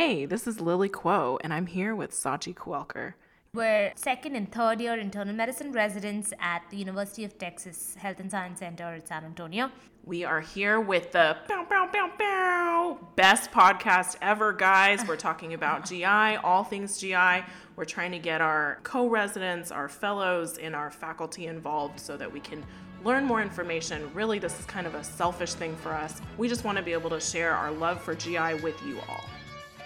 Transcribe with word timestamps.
Hey, 0.00 0.26
this 0.26 0.46
is 0.46 0.60
Lily 0.60 0.88
Kuo, 0.88 1.38
and 1.42 1.52
I'm 1.52 1.66
here 1.66 1.92
with 1.92 2.12
Sachi 2.12 2.54
Kuelker. 2.54 3.14
We're 3.52 3.92
second 3.96 4.36
and 4.36 4.48
third 4.48 4.80
year 4.80 4.96
internal 4.96 5.34
medicine 5.34 5.72
residents 5.72 6.32
at 6.38 6.62
the 6.70 6.76
University 6.76 7.24
of 7.24 7.36
Texas 7.36 7.96
Health 7.96 8.20
and 8.20 8.30
Science 8.30 8.60
Center 8.60 8.84
at 8.84 9.08
San 9.08 9.24
Antonio. 9.24 9.72
We 10.04 10.22
are 10.22 10.40
here 10.40 10.78
with 10.78 11.10
the 11.10 11.36
bow, 11.48 11.66
bow, 11.68 11.90
bow, 11.92 12.12
bow, 12.16 12.98
best 13.16 13.50
podcast 13.50 14.14
ever, 14.22 14.52
guys. 14.52 15.04
We're 15.04 15.16
talking 15.16 15.54
about 15.54 15.84
GI, 15.84 16.04
all 16.04 16.62
things 16.62 17.00
GI. 17.00 17.42
We're 17.74 17.84
trying 17.84 18.12
to 18.12 18.20
get 18.20 18.40
our 18.40 18.78
co 18.84 19.08
residents, 19.08 19.72
our 19.72 19.88
fellows, 19.88 20.58
and 20.58 20.76
our 20.76 20.92
faculty 20.92 21.48
involved 21.48 21.98
so 21.98 22.16
that 22.16 22.32
we 22.32 22.38
can 22.38 22.64
learn 23.02 23.24
more 23.24 23.42
information. 23.42 24.08
Really, 24.14 24.38
this 24.38 24.60
is 24.60 24.64
kind 24.66 24.86
of 24.86 24.94
a 24.94 25.02
selfish 25.02 25.54
thing 25.54 25.74
for 25.74 25.92
us. 25.92 26.20
We 26.36 26.48
just 26.48 26.62
want 26.62 26.78
to 26.78 26.84
be 26.84 26.92
able 26.92 27.10
to 27.10 27.18
share 27.18 27.52
our 27.52 27.72
love 27.72 28.00
for 28.00 28.14
GI 28.14 28.62
with 28.62 28.80
you 28.86 29.00
all. 29.08 29.24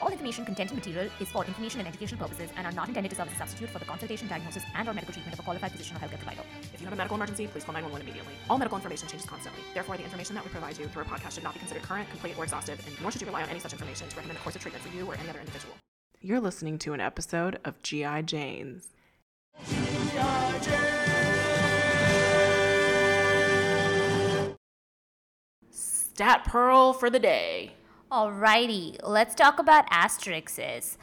All 0.02 0.08
information 0.08 0.44
content 0.44 0.72
and 0.72 0.78
material 0.80 1.08
is 1.20 1.28
for 1.28 1.44
information 1.44 1.78
and 1.78 1.88
educational 1.88 2.20
purposes 2.20 2.50
and 2.56 2.66
are 2.66 2.72
not 2.72 2.88
intended 2.88 3.10
to 3.10 3.14
serve 3.14 3.28
as 3.28 3.34
a 3.34 3.36
substitute 3.36 3.70
for 3.70 3.78
the 3.78 3.84
consultation, 3.84 4.26
diagnosis, 4.26 4.64
and 4.74 4.88
or 4.88 4.92
medical 4.92 5.12
treatment 5.12 5.32
of 5.32 5.38
a 5.38 5.44
qualified 5.44 5.70
physician 5.70 5.96
or 5.96 6.00
healthcare 6.00 6.18
provider. 6.18 6.42
If 6.74 6.80
you 6.80 6.86
have 6.86 6.92
a 6.92 6.96
medical 6.96 7.14
emergency, 7.14 7.46
please 7.46 7.62
call 7.62 7.74
911 7.74 8.08
immediately. 8.08 8.34
All 8.50 8.58
medical 8.58 8.76
information 8.76 9.06
changes 9.06 9.28
constantly. 9.28 9.62
Therefore, 9.74 9.96
the 9.96 10.02
information 10.02 10.34
that 10.34 10.42
we 10.42 10.50
provide 10.50 10.76
you 10.76 10.88
through 10.88 11.04
our 11.04 11.08
podcast 11.08 11.34
should 11.34 11.44
not 11.44 11.54
be 11.54 11.60
considered 11.60 11.84
current, 11.84 12.10
complete, 12.10 12.36
or 12.36 12.42
exhaustive, 12.42 12.84
and 12.84 13.00
nor 13.00 13.12
should 13.12 13.20
you 13.20 13.28
rely 13.28 13.44
on 13.44 13.48
any 13.48 13.60
such 13.60 13.72
information 13.72 14.08
to 14.08 14.16
recommend 14.16 14.40
a 14.40 14.42
course 14.42 14.56
of 14.56 14.60
treatment 14.60 14.84
for 14.84 14.92
you 14.92 15.06
or 15.06 15.14
any 15.14 15.28
other 15.30 15.38
individual. 15.38 15.72
You're 16.20 16.40
listening 16.40 16.78
to 16.78 16.94
an 16.94 17.00
episode 17.00 17.60
of 17.64 17.80
GI 17.84 18.22
Janes. 18.22 18.88
Stat 25.70 26.44
Pearl 26.44 26.92
for 26.92 27.08
the 27.08 27.20
day. 27.20 27.74
Alrighty, 28.12 28.98
let's 29.02 29.34
talk 29.34 29.58
about 29.58 29.88
asterixis. 29.88 30.98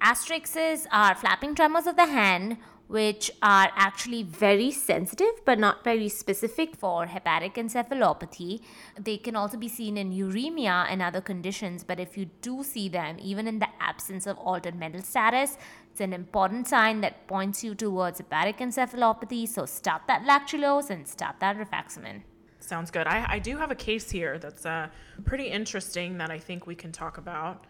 Asterixis 0.00 0.86
are 0.92 1.16
flapping 1.16 1.52
tremors 1.52 1.88
of 1.88 1.96
the 1.96 2.06
hand, 2.06 2.58
which 2.86 3.28
are 3.42 3.72
actually 3.74 4.22
very 4.22 4.70
sensitive 4.70 5.44
but 5.44 5.58
not 5.58 5.82
very 5.82 6.08
specific 6.08 6.76
for 6.76 7.06
hepatic 7.06 7.54
encephalopathy. 7.54 8.60
They 8.96 9.16
can 9.16 9.34
also 9.34 9.56
be 9.56 9.68
seen 9.68 9.96
in 9.96 10.12
uremia 10.12 10.86
and 10.88 11.02
other 11.02 11.20
conditions, 11.20 11.82
but 11.82 11.98
if 11.98 12.16
you 12.16 12.26
do 12.40 12.62
see 12.62 12.88
them, 12.88 13.16
even 13.20 13.48
in 13.48 13.58
the 13.58 13.70
absence 13.80 14.24
of 14.24 14.38
altered 14.38 14.76
mental 14.76 15.02
status, 15.02 15.58
it's 15.90 16.00
an 16.00 16.12
important 16.12 16.68
sign 16.68 17.00
that 17.00 17.26
points 17.26 17.64
you 17.64 17.74
towards 17.74 18.18
hepatic 18.18 18.58
encephalopathy. 18.58 19.48
So 19.48 19.66
stop 19.66 20.06
that 20.06 20.22
lactulose 20.22 20.88
and 20.88 21.08
stop 21.08 21.40
that 21.40 21.58
rifaximin. 21.58 22.22
Sounds 22.64 22.90
good. 22.90 23.06
I, 23.06 23.26
I 23.28 23.38
do 23.38 23.58
have 23.58 23.70
a 23.70 23.74
case 23.74 24.10
here 24.10 24.38
that's 24.38 24.64
uh, 24.64 24.88
pretty 25.24 25.44
interesting 25.44 26.16
that 26.16 26.30
I 26.30 26.38
think 26.38 26.66
we 26.66 26.74
can 26.74 26.92
talk 26.92 27.18
about. 27.18 27.66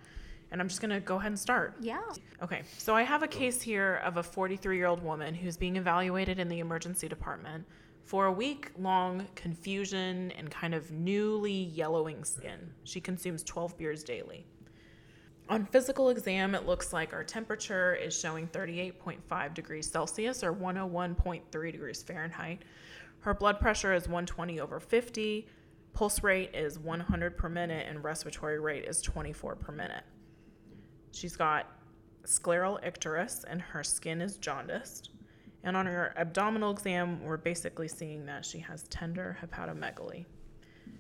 And 0.53 0.61
I'm 0.61 0.69
just 0.69 0.81
going 0.81 0.92
to 0.92 1.00
go 1.00 1.17
ahead 1.17 1.33
and 1.33 1.39
start. 1.39 1.75
Yeah. 1.81 2.00
Okay, 2.41 2.62
so 2.78 2.95
I 2.95 3.03
have 3.03 3.25
a 3.25 3.27
case 3.27 3.61
here 3.61 4.00
of 4.05 4.19
a 4.19 4.22
43 4.22 4.77
year 4.77 4.87
old 4.87 5.03
woman 5.03 5.34
who's 5.34 5.56
being 5.56 5.77
evaluated 5.77 6.39
in 6.39 6.48
the 6.48 6.61
emergency 6.61 7.09
department 7.09 7.67
for 8.05 8.27
a 8.27 8.33
week 8.33 8.70
long 8.78 9.27
confusion 9.34 10.31
and 10.39 10.48
kind 10.48 10.75
of 10.75 10.92
newly 10.92 11.50
yellowing 11.50 12.22
skin. 12.22 12.61
She 12.84 13.00
consumes 13.00 13.42
12 13.42 13.77
beers 13.77 14.05
daily. 14.05 14.47
On 15.48 15.67
physical 15.67 16.11
exam, 16.11 16.55
it 16.55 16.67
looks 16.67 16.92
like 16.92 17.12
our 17.12 17.25
temperature 17.25 17.97
is 17.97 18.19
showing 18.19 18.47
38.5 18.48 19.55
degrees 19.55 19.91
Celsius 19.91 20.45
or 20.45 20.55
101.3 20.55 21.72
degrees 21.72 22.03
Fahrenheit. 22.03 22.62
Her 23.25 23.33
blood 23.33 23.58
pressure 23.58 23.94
is 23.94 24.03
120 24.03 24.61
over 24.61 24.78
50, 24.78 25.48
pulse 25.94 26.22
rate 26.22 26.50
is 26.53 26.78
100 26.78 27.39
per 27.39 27.48
minute, 27.48 27.86
and 27.89 28.05
respiratory 28.05 28.61
rate 28.61 28.84
is 28.84 29.00
24 29.00 29.56
per 29.56 29.72
minute. 29.72 30.05
She's 31.11 31.34
got 31.34 31.70
scleral 32.27 32.84
icterus, 32.84 33.42
and 33.48 33.62
her 33.62 33.83
skin 33.83 34.20
is 34.20 34.36
jaundiced. 34.36 35.08
And 35.62 35.75
on 35.75 35.86
her 35.86 36.12
abdominal 36.19 36.70
exam, 36.70 37.25
we're 37.25 37.39
basically 37.39 37.89
seeing 37.89 38.27
that 38.27 38.44
she 38.44 38.59
has 38.59 38.82
tender 38.88 39.38
hepatomegaly. 39.43 40.26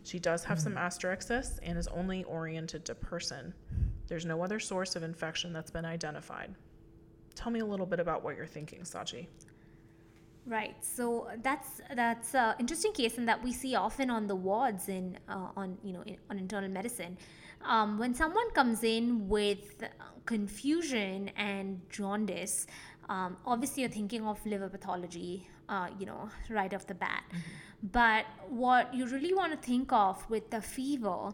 She 0.02 0.18
does 0.18 0.44
have 0.44 0.58
some 0.58 0.72
hmm. 0.72 0.78
asterixis 0.78 1.58
and 1.62 1.76
is 1.76 1.88
only 1.88 2.24
oriented 2.24 2.86
to 2.86 2.94
person. 2.94 3.52
There's 4.06 4.24
no 4.24 4.42
other 4.42 4.60
source 4.60 4.96
of 4.96 5.02
infection 5.02 5.52
that's 5.52 5.70
been 5.70 5.84
identified. 5.84 6.54
Tell 7.34 7.52
me 7.52 7.60
a 7.60 7.66
little 7.66 7.84
bit 7.84 8.00
about 8.00 8.24
what 8.24 8.34
you're 8.34 8.46
thinking, 8.46 8.80
Sachi. 8.80 9.26
Right. 10.46 10.76
So 10.84 11.28
that's 11.42 11.80
that's 11.94 12.34
an 12.34 12.54
interesting 12.58 12.92
case, 12.92 13.16
and 13.16 13.26
that 13.28 13.42
we 13.42 13.52
see 13.52 13.74
often 13.76 14.10
on 14.10 14.26
the 14.26 14.36
wards 14.36 14.88
in 14.90 15.18
uh, 15.26 15.48
on 15.56 15.78
you 15.82 15.92
know 15.94 16.02
in, 16.02 16.18
on 16.30 16.38
internal 16.38 16.68
medicine. 16.68 17.16
Um, 17.64 17.98
when 17.98 18.14
someone 18.14 18.50
comes 18.50 18.84
in 18.84 19.26
with 19.26 19.82
confusion 20.26 21.30
and 21.36 21.80
jaundice, 21.88 22.66
um, 23.08 23.38
obviously 23.46 23.82
you're 23.82 23.90
thinking 23.90 24.26
of 24.26 24.44
liver 24.44 24.68
pathology, 24.68 25.48
uh, 25.70 25.88
you 25.98 26.04
know, 26.04 26.28
right 26.50 26.72
off 26.74 26.86
the 26.86 26.94
bat. 26.94 27.22
Mm-hmm. 27.28 27.38
But 27.92 28.26
what 28.48 28.94
you 28.94 29.06
really 29.06 29.34
want 29.34 29.52
to 29.52 29.58
think 29.58 29.92
of 29.92 30.28
with 30.30 30.50
the 30.50 30.60
fever 30.60 31.32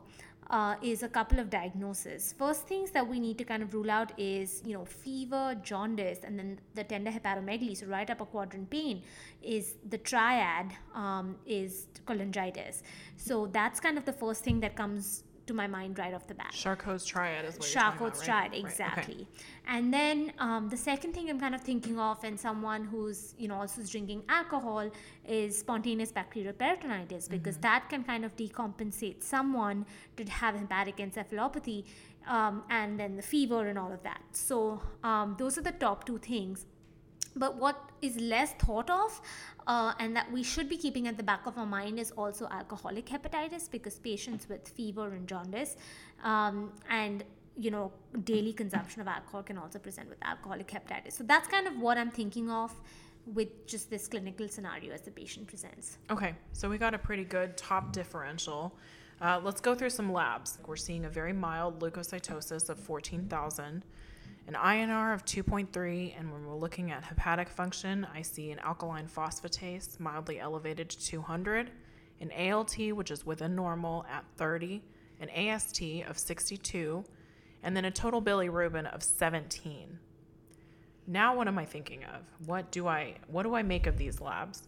uh, 0.50 0.74
is 0.82 1.02
a 1.02 1.08
couple 1.08 1.38
of 1.38 1.48
diagnoses. 1.48 2.34
First 2.36 2.66
things 2.66 2.90
that 2.90 3.06
we 3.06 3.20
need 3.20 3.38
to 3.38 3.44
kind 3.44 3.62
of 3.62 3.72
rule 3.72 3.90
out 3.90 4.12
is, 4.18 4.62
you 4.66 4.74
know, 4.74 4.84
fever, 4.84 5.56
jaundice, 5.62 6.20
and 6.24 6.38
then 6.38 6.58
the 6.74 6.84
tender 6.84 7.10
hepatomegaly, 7.10 7.76
so 7.76 7.86
right 7.86 8.10
upper 8.10 8.24
quadrant 8.24 8.68
pain, 8.68 9.02
is 9.42 9.74
the 9.88 9.98
triad 9.98 10.72
um, 10.94 11.36
is 11.46 11.86
cholangitis. 12.06 12.82
So 13.16 13.46
that's 13.46 13.78
kind 13.78 13.96
of 13.96 14.04
the 14.04 14.12
first 14.12 14.42
thing 14.42 14.60
that 14.60 14.74
comes 14.74 15.24
to 15.50 15.54
my 15.54 15.66
mind 15.66 15.98
right 15.98 16.14
off 16.14 16.26
the 16.26 16.34
bat. 16.34 16.52
Charcot's 16.52 17.04
triad 17.04 17.44
is 17.44 17.58
what 17.58 17.68
Charcot's 17.68 18.22
triad, 18.22 18.54
exactly. 18.54 19.14
Right. 19.14 19.26
Okay. 19.34 19.74
And 19.74 19.92
then 19.92 20.32
um, 20.38 20.68
the 20.68 20.76
second 20.76 21.12
thing 21.12 21.28
I'm 21.28 21.40
kind 21.40 21.54
of 21.54 21.60
thinking 21.60 21.98
of, 21.98 22.22
and 22.24 22.38
someone 22.38 22.84
who's 22.84 23.34
you 23.36 23.48
know 23.48 23.56
also 23.62 23.82
drinking 23.82 24.22
alcohol, 24.28 24.90
is 25.26 25.58
spontaneous 25.58 26.12
bacterial 26.12 26.54
peritonitis 26.54 27.28
because 27.28 27.56
mm-hmm. 27.56 27.68
that 27.68 27.90
can 27.90 28.02
kind 28.04 28.24
of 28.24 28.34
decompensate 28.36 29.22
someone 29.22 29.86
to 30.16 30.24
have 30.40 30.54
hepatic 30.54 30.96
encephalopathy, 30.98 31.84
um, 32.28 32.62
and 32.70 32.98
then 33.00 33.16
the 33.16 33.22
fever 33.22 33.66
and 33.66 33.78
all 33.78 33.92
of 33.92 34.02
that. 34.02 34.22
So 34.32 34.80
um, 35.02 35.36
those 35.38 35.58
are 35.58 35.62
the 35.70 35.76
top 35.86 36.04
two 36.04 36.18
things. 36.18 36.66
But 37.36 37.56
what 37.56 37.90
is 38.02 38.16
less 38.16 38.52
thought 38.54 38.90
of 38.90 39.20
uh, 39.66 39.92
and 39.98 40.16
that 40.16 40.30
we 40.32 40.42
should 40.42 40.68
be 40.68 40.76
keeping 40.76 41.06
at 41.06 41.16
the 41.16 41.22
back 41.22 41.46
of 41.46 41.56
our 41.58 41.66
mind 41.66 41.98
is 41.98 42.10
also 42.12 42.48
alcoholic 42.50 43.06
hepatitis 43.06 43.70
because 43.70 43.98
patients 43.98 44.48
with 44.48 44.68
fever 44.68 45.08
and 45.08 45.28
jaundice 45.28 45.76
um, 46.24 46.72
and 46.88 47.24
you 47.56 47.70
know 47.70 47.92
daily 48.24 48.52
consumption 48.52 49.00
of 49.00 49.08
alcohol 49.08 49.42
can 49.42 49.58
also 49.58 49.78
present 49.78 50.08
with 50.08 50.18
alcoholic 50.22 50.68
hepatitis. 50.68 51.12
So 51.12 51.24
that's 51.24 51.48
kind 51.48 51.66
of 51.66 51.78
what 51.78 51.98
i'm 51.98 52.10
thinking 52.10 52.50
of 52.50 52.72
with 53.26 53.66
just 53.66 53.90
this 53.90 54.08
clinical 54.08 54.48
scenario 54.48 54.92
as 54.92 55.02
the 55.02 55.10
patient 55.10 55.46
presents. 55.46 55.98
Okay 56.10 56.34
so 56.52 56.68
we 56.68 56.78
got 56.78 56.94
a 56.94 56.98
pretty 56.98 57.24
good 57.24 57.56
top 57.56 57.92
differential. 57.92 58.76
Uh, 59.20 59.38
let's 59.44 59.60
go 59.60 59.74
through 59.74 59.90
some 59.90 60.10
labs. 60.10 60.58
We're 60.66 60.76
seeing 60.76 61.04
a 61.04 61.10
very 61.10 61.34
mild 61.34 61.80
leukocytosis 61.80 62.70
of 62.70 62.80
14000 62.80 63.84
an 64.50 64.56
INR 64.56 65.14
of 65.14 65.24
2.3, 65.24 66.18
and 66.18 66.32
when 66.32 66.44
we're 66.44 66.56
looking 66.56 66.90
at 66.90 67.04
hepatic 67.04 67.48
function, 67.48 68.04
I 68.12 68.22
see 68.22 68.50
an 68.50 68.58
alkaline 68.58 69.06
phosphatase 69.06 70.00
mildly 70.00 70.40
elevated 70.40 70.90
to 70.90 70.98
200, 70.98 71.70
an 72.20 72.32
ALT, 72.36 72.76
which 72.76 73.12
is 73.12 73.24
within 73.24 73.54
normal, 73.54 74.04
at 74.10 74.24
30, 74.38 74.82
an 75.20 75.28
AST 75.28 75.80
of 76.04 76.18
62, 76.18 77.04
and 77.62 77.76
then 77.76 77.84
a 77.84 77.92
total 77.92 78.20
bilirubin 78.20 78.92
of 78.92 79.04
17. 79.04 80.00
Now, 81.06 81.36
what 81.36 81.46
am 81.46 81.56
I 81.56 81.64
thinking 81.64 82.02
of? 82.02 82.22
What 82.44 82.72
do 82.72 82.88
I 82.88 83.18
what 83.28 83.44
do 83.44 83.54
I 83.54 83.62
make 83.62 83.86
of 83.86 83.98
these 83.98 84.20
labs? 84.20 84.66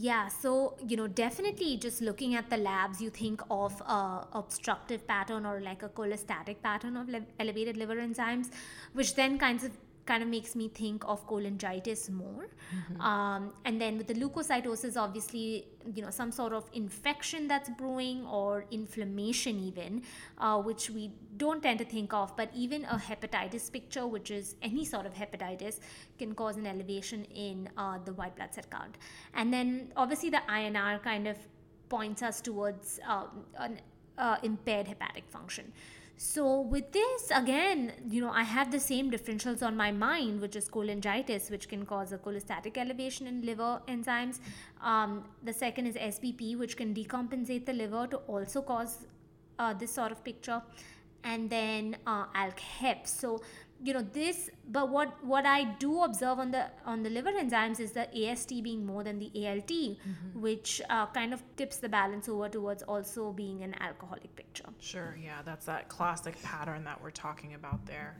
Yeah, 0.00 0.28
so 0.28 0.76
you 0.86 0.96
know, 0.96 1.08
definitely 1.08 1.76
just 1.76 2.00
looking 2.00 2.36
at 2.36 2.48
the 2.50 2.56
labs, 2.56 3.00
you 3.00 3.10
think 3.10 3.42
of 3.50 3.82
obstructive 4.32 5.04
pattern 5.08 5.44
or 5.44 5.60
like 5.60 5.82
a 5.82 5.88
cholestatic 5.88 6.62
pattern 6.62 6.96
of 6.96 7.08
le- 7.08 7.26
elevated 7.40 7.76
liver 7.76 7.96
enzymes, 7.96 8.50
which 8.92 9.16
then 9.16 9.38
kinds 9.38 9.64
of 9.64 9.72
kind 10.08 10.22
of 10.22 10.28
makes 10.28 10.56
me 10.60 10.66
think 10.68 11.04
of 11.12 11.26
cholangitis 11.30 12.08
more. 12.10 12.46
Mm-hmm. 12.48 13.00
Um, 13.00 13.52
and 13.66 13.80
then 13.82 13.98
with 13.98 14.06
the 14.06 14.14
leukocytosis, 14.14 14.96
obviously, 14.96 15.66
you 15.94 16.02
know, 16.04 16.10
some 16.10 16.32
sort 16.32 16.52
of 16.52 16.64
infection 16.72 17.46
that's 17.46 17.70
brewing 17.80 18.24
or 18.26 18.64
inflammation, 18.70 19.60
even, 19.60 20.02
uh, 20.38 20.58
which 20.68 20.88
we 20.96 21.12
don't 21.36 21.62
tend 21.62 21.78
to 21.80 21.84
think 21.84 22.14
of. 22.14 22.34
But 22.36 22.48
even 22.54 22.86
a 22.86 22.98
hepatitis 23.08 23.70
picture, 23.70 24.06
which 24.06 24.30
is 24.30 24.56
any 24.62 24.84
sort 24.94 25.04
of 25.04 25.12
hepatitis, 25.14 25.80
can 26.18 26.34
cause 26.34 26.56
an 26.56 26.66
elevation 26.66 27.24
in 27.26 27.68
uh, 27.76 27.98
the 28.04 28.14
white 28.14 28.34
blood 28.36 28.54
cell 28.54 28.64
count. 28.70 28.96
And 29.34 29.52
then 29.52 29.92
obviously, 29.96 30.30
the 30.30 30.42
INR 30.48 31.02
kind 31.02 31.28
of 31.28 31.36
points 31.88 32.22
us 32.22 32.40
towards 32.40 33.00
um, 33.06 33.44
an 33.58 33.80
uh, 34.18 34.36
impaired 34.42 34.88
hepatic 34.88 35.24
function. 35.28 35.72
So 36.20 36.60
with 36.62 36.90
this, 36.90 37.30
again, 37.32 37.92
you 38.10 38.20
know, 38.20 38.30
I 38.30 38.42
have 38.42 38.72
the 38.72 38.80
same 38.80 39.08
differentials 39.08 39.62
on 39.62 39.76
my 39.76 39.92
mind, 39.92 40.40
which 40.40 40.56
is 40.56 40.68
cholangitis, 40.68 41.48
which 41.48 41.68
can 41.68 41.86
cause 41.86 42.12
a 42.12 42.18
cholestatic 42.18 42.76
elevation 42.76 43.28
in 43.28 43.42
liver 43.42 43.80
enzymes. 43.86 44.40
Um, 44.82 45.26
the 45.44 45.52
second 45.52 45.86
is 45.86 45.94
SBP, 45.94 46.58
which 46.58 46.76
can 46.76 46.92
decompensate 46.92 47.66
the 47.66 47.72
liver 47.72 48.08
to 48.08 48.16
also 48.16 48.62
cause 48.62 49.06
uh, 49.60 49.74
this 49.74 49.92
sort 49.92 50.10
of 50.10 50.24
picture. 50.24 50.60
and 51.24 51.50
then 51.50 51.96
uh, 52.06 52.26
alk-hep. 52.34 53.06
So 53.06 53.40
you 53.82 53.92
know 53.92 54.04
this 54.12 54.50
but 54.68 54.88
what 54.90 55.24
what 55.24 55.46
i 55.46 55.64
do 55.78 56.02
observe 56.02 56.38
on 56.38 56.50
the 56.50 56.66
on 56.84 57.02
the 57.02 57.10
liver 57.10 57.30
enzymes 57.30 57.78
is 57.78 57.92
the 57.92 58.28
ast 58.28 58.48
being 58.62 58.84
more 58.84 59.04
than 59.04 59.18
the 59.18 59.30
alt 59.46 59.68
mm-hmm. 59.68 60.40
which 60.40 60.80
uh, 60.90 61.06
kind 61.06 61.32
of 61.32 61.42
tips 61.56 61.76
the 61.76 61.88
balance 61.88 62.28
over 62.28 62.48
towards 62.48 62.82
also 62.82 63.32
being 63.32 63.62
an 63.62 63.74
alcoholic 63.80 64.34
picture 64.34 64.64
sure 64.80 65.16
yeah 65.22 65.40
that's 65.44 65.66
that 65.66 65.88
classic 65.88 66.40
pattern 66.42 66.82
that 66.84 67.00
we're 67.02 67.10
talking 67.10 67.54
about 67.54 67.84
there 67.86 68.16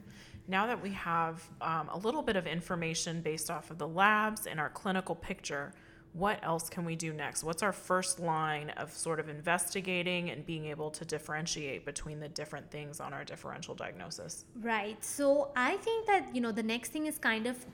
now 0.47 0.67
that 0.67 0.81
we 0.81 0.91
have 0.91 1.43
um, 1.61 1.91
a 1.93 1.99
little 1.99 2.23
bit 2.23 2.37
of 2.37 2.47
information 2.47 3.21
based 3.21 3.51
off 3.51 3.71
of 3.71 3.79
the 3.79 3.89
labs 3.89 4.47
and 4.47 4.59
our 4.59 4.71
clinical 4.71 5.15
picture 5.15 5.73
what 6.13 6.39
else 6.43 6.69
can 6.69 6.85
we 6.85 6.97
do 6.97 7.13
next? 7.13 7.45
What's 7.45 7.63
our 7.63 7.73
first 7.73 8.19
line 8.19 8.71
of 8.71 8.93
sort 8.93 9.21
of 9.21 9.29
investigating 9.29 10.31
and 10.31 10.45
being 10.45 10.67
able 10.67 10.91
to 10.91 11.05
differentiate 11.05 11.85
between 11.85 12.21
the 12.21 12.29
different 12.29 12.71
things 12.71 13.01
on 13.01 13.13
our 13.13 13.25
differential 13.25 13.75
diagnosis? 13.75 14.45
Right. 14.61 15.03
So 15.05 15.51
I 15.55 15.77
think 15.77 16.07
that, 16.07 16.35
you 16.35 16.41
know, 16.41 16.53
the 16.53 16.63
next 16.63 16.91
thing 16.91 17.07
is 17.07 17.19
kind 17.19 17.47
of 17.47 17.65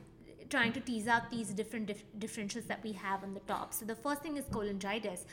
trying 0.54 0.72
to 0.78 0.80
tease 0.88 1.08
out 1.14 1.30
these 1.30 1.50
different 1.60 1.86
dif- 1.86 2.04
differentials 2.24 2.66
that 2.72 2.82
we 2.86 2.92
have 2.92 3.22
on 3.26 3.34
the 3.34 3.44
top. 3.52 3.74
So 3.74 3.84
the 3.92 3.98
first 4.06 4.22
thing 4.22 4.36
is 4.36 4.44
cholangitis, 4.56 5.24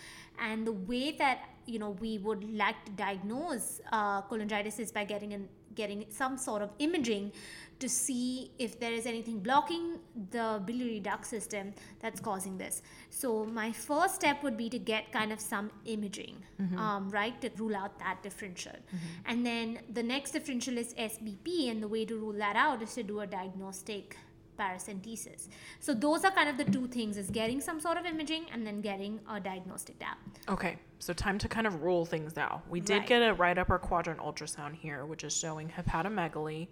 and 0.49 0.65
the 0.65 0.77
way 0.91 1.11
that 1.23 1.39
you 1.65 1.79
know 1.79 1.91
we 2.05 2.17
would 2.27 2.43
like 2.65 2.79
to 2.85 2.91
diagnose 2.91 3.81
uh, 3.91 4.21
cholangitis 4.23 4.79
is 4.85 4.91
by 4.91 5.03
getting 5.15 5.33
an 5.39 5.49
getting 5.75 6.05
some 6.09 6.37
sort 6.37 6.61
of 6.61 6.69
imaging 6.79 7.31
to 7.79 7.89
see 7.89 8.51
if 8.59 8.79
there 8.79 8.93
is 8.93 9.05
anything 9.11 9.39
blocking 9.39 9.99
the 10.29 10.61
biliary 10.65 10.99
duct 10.99 11.25
system 11.25 11.73
that's 11.99 12.19
causing 12.19 12.57
this. 12.57 12.81
So, 13.09 13.45
my 13.45 13.71
first 13.71 14.15
step 14.15 14.43
would 14.43 14.57
be 14.57 14.69
to 14.69 14.79
get 14.79 15.11
kind 15.11 15.31
of 15.31 15.39
some 15.39 15.71
imaging, 15.85 16.43
mm-hmm. 16.61 16.77
um, 16.77 17.09
right, 17.09 17.39
to 17.41 17.49
rule 17.57 17.75
out 17.75 17.97
that 17.99 18.21
differential. 18.21 18.73
Mm-hmm. 18.73 19.31
And 19.31 19.45
then 19.45 19.79
the 19.91 20.03
next 20.03 20.31
differential 20.31 20.77
is 20.77 20.93
SBP, 20.93 21.71
and 21.71 21.81
the 21.81 21.87
way 21.87 22.05
to 22.05 22.15
rule 22.15 22.33
that 22.33 22.55
out 22.55 22.81
is 22.81 22.93
to 22.95 23.03
do 23.03 23.21
a 23.21 23.27
diagnostic 23.27 24.17
paracentesis. 24.61 25.47
So 25.79 25.93
those 25.93 26.23
are 26.23 26.31
kind 26.31 26.49
of 26.49 26.57
the 26.57 26.65
two 26.71 26.87
things 26.87 27.17
is 27.17 27.29
getting 27.29 27.59
some 27.61 27.79
sort 27.79 27.97
of 27.97 28.05
imaging 28.05 28.45
and 28.53 28.65
then 28.65 28.81
getting 28.81 29.19
a 29.29 29.39
diagnostic 29.39 29.97
tap. 29.99 30.19
Okay. 30.47 30.77
So 30.99 31.13
time 31.13 31.37
to 31.39 31.47
kind 31.47 31.65
of 31.65 31.81
rule 31.81 32.05
things 32.05 32.37
out. 32.37 32.61
We 32.69 32.79
did 32.79 32.99
right. 32.99 33.07
get 33.07 33.21
a 33.23 33.33
right 33.33 33.57
upper 33.57 33.79
quadrant 33.79 34.19
ultrasound 34.19 34.75
here, 34.75 35.05
which 35.05 35.23
is 35.23 35.35
showing 35.35 35.69
hepatomegaly. 35.69 36.67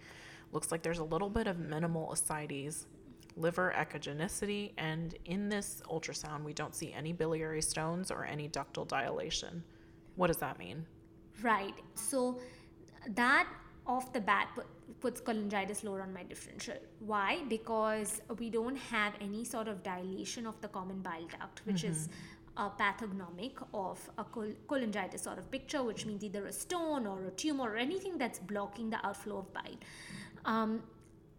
Looks 0.51 0.71
like 0.71 0.81
there's 0.83 0.99
a 0.99 1.03
little 1.03 1.29
bit 1.29 1.47
of 1.47 1.59
minimal 1.59 2.11
ascites, 2.11 2.85
liver 3.35 3.73
echogenicity, 3.75 4.71
and 4.77 5.15
in 5.25 5.49
this 5.49 5.81
ultrasound, 5.89 6.43
we 6.43 6.53
don't 6.53 6.75
see 6.75 6.93
any 6.93 7.13
biliary 7.13 7.61
stones 7.61 8.11
or 8.11 8.25
any 8.25 8.49
ductal 8.49 8.87
dilation. 8.87 9.63
What 10.15 10.27
does 10.27 10.37
that 10.37 10.59
mean? 10.59 10.85
Right. 11.41 11.73
So 11.95 12.39
that 13.15 13.47
off 13.85 14.13
the 14.13 14.21
bat 14.21 14.49
puts 14.99 15.21
cholangitis 15.21 15.83
lower 15.83 16.01
on 16.01 16.13
my 16.13 16.23
differential. 16.23 16.75
Why? 16.99 17.41
Because 17.47 18.21
we 18.37 18.49
don't 18.49 18.75
have 18.75 19.13
any 19.21 19.43
sort 19.45 19.67
of 19.67 19.83
dilation 19.83 20.45
of 20.45 20.59
the 20.61 20.67
common 20.67 21.01
bile 21.01 21.27
duct, 21.39 21.61
which 21.65 21.83
mm-hmm. 21.83 21.91
is 21.91 22.09
a 22.57 22.69
pathognomic 22.69 23.53
of 23.73 24.09
a 24.17 24.23
cholangitis 24.23 25.21
sort 25.21 25.37
of 25.37 25.49
picture, 25.49 25.81
which 25.83 26.05
means 26.05 26.23
either 26.23 26.45
a 26.45 26.51
stone 26.51 27.07
or 27.07 27.23
a 27.25 27.31
tumor 27.31 27.71
or 27.71 27.77
anything 27.77 28.17
that's 28.17 28.39
blocking 28.39 28.89
the 28.89 29.05
outflow 29.05 29.39
of 29.39 29.53
bile. 29.53 29.77
Um, 30.45 30.83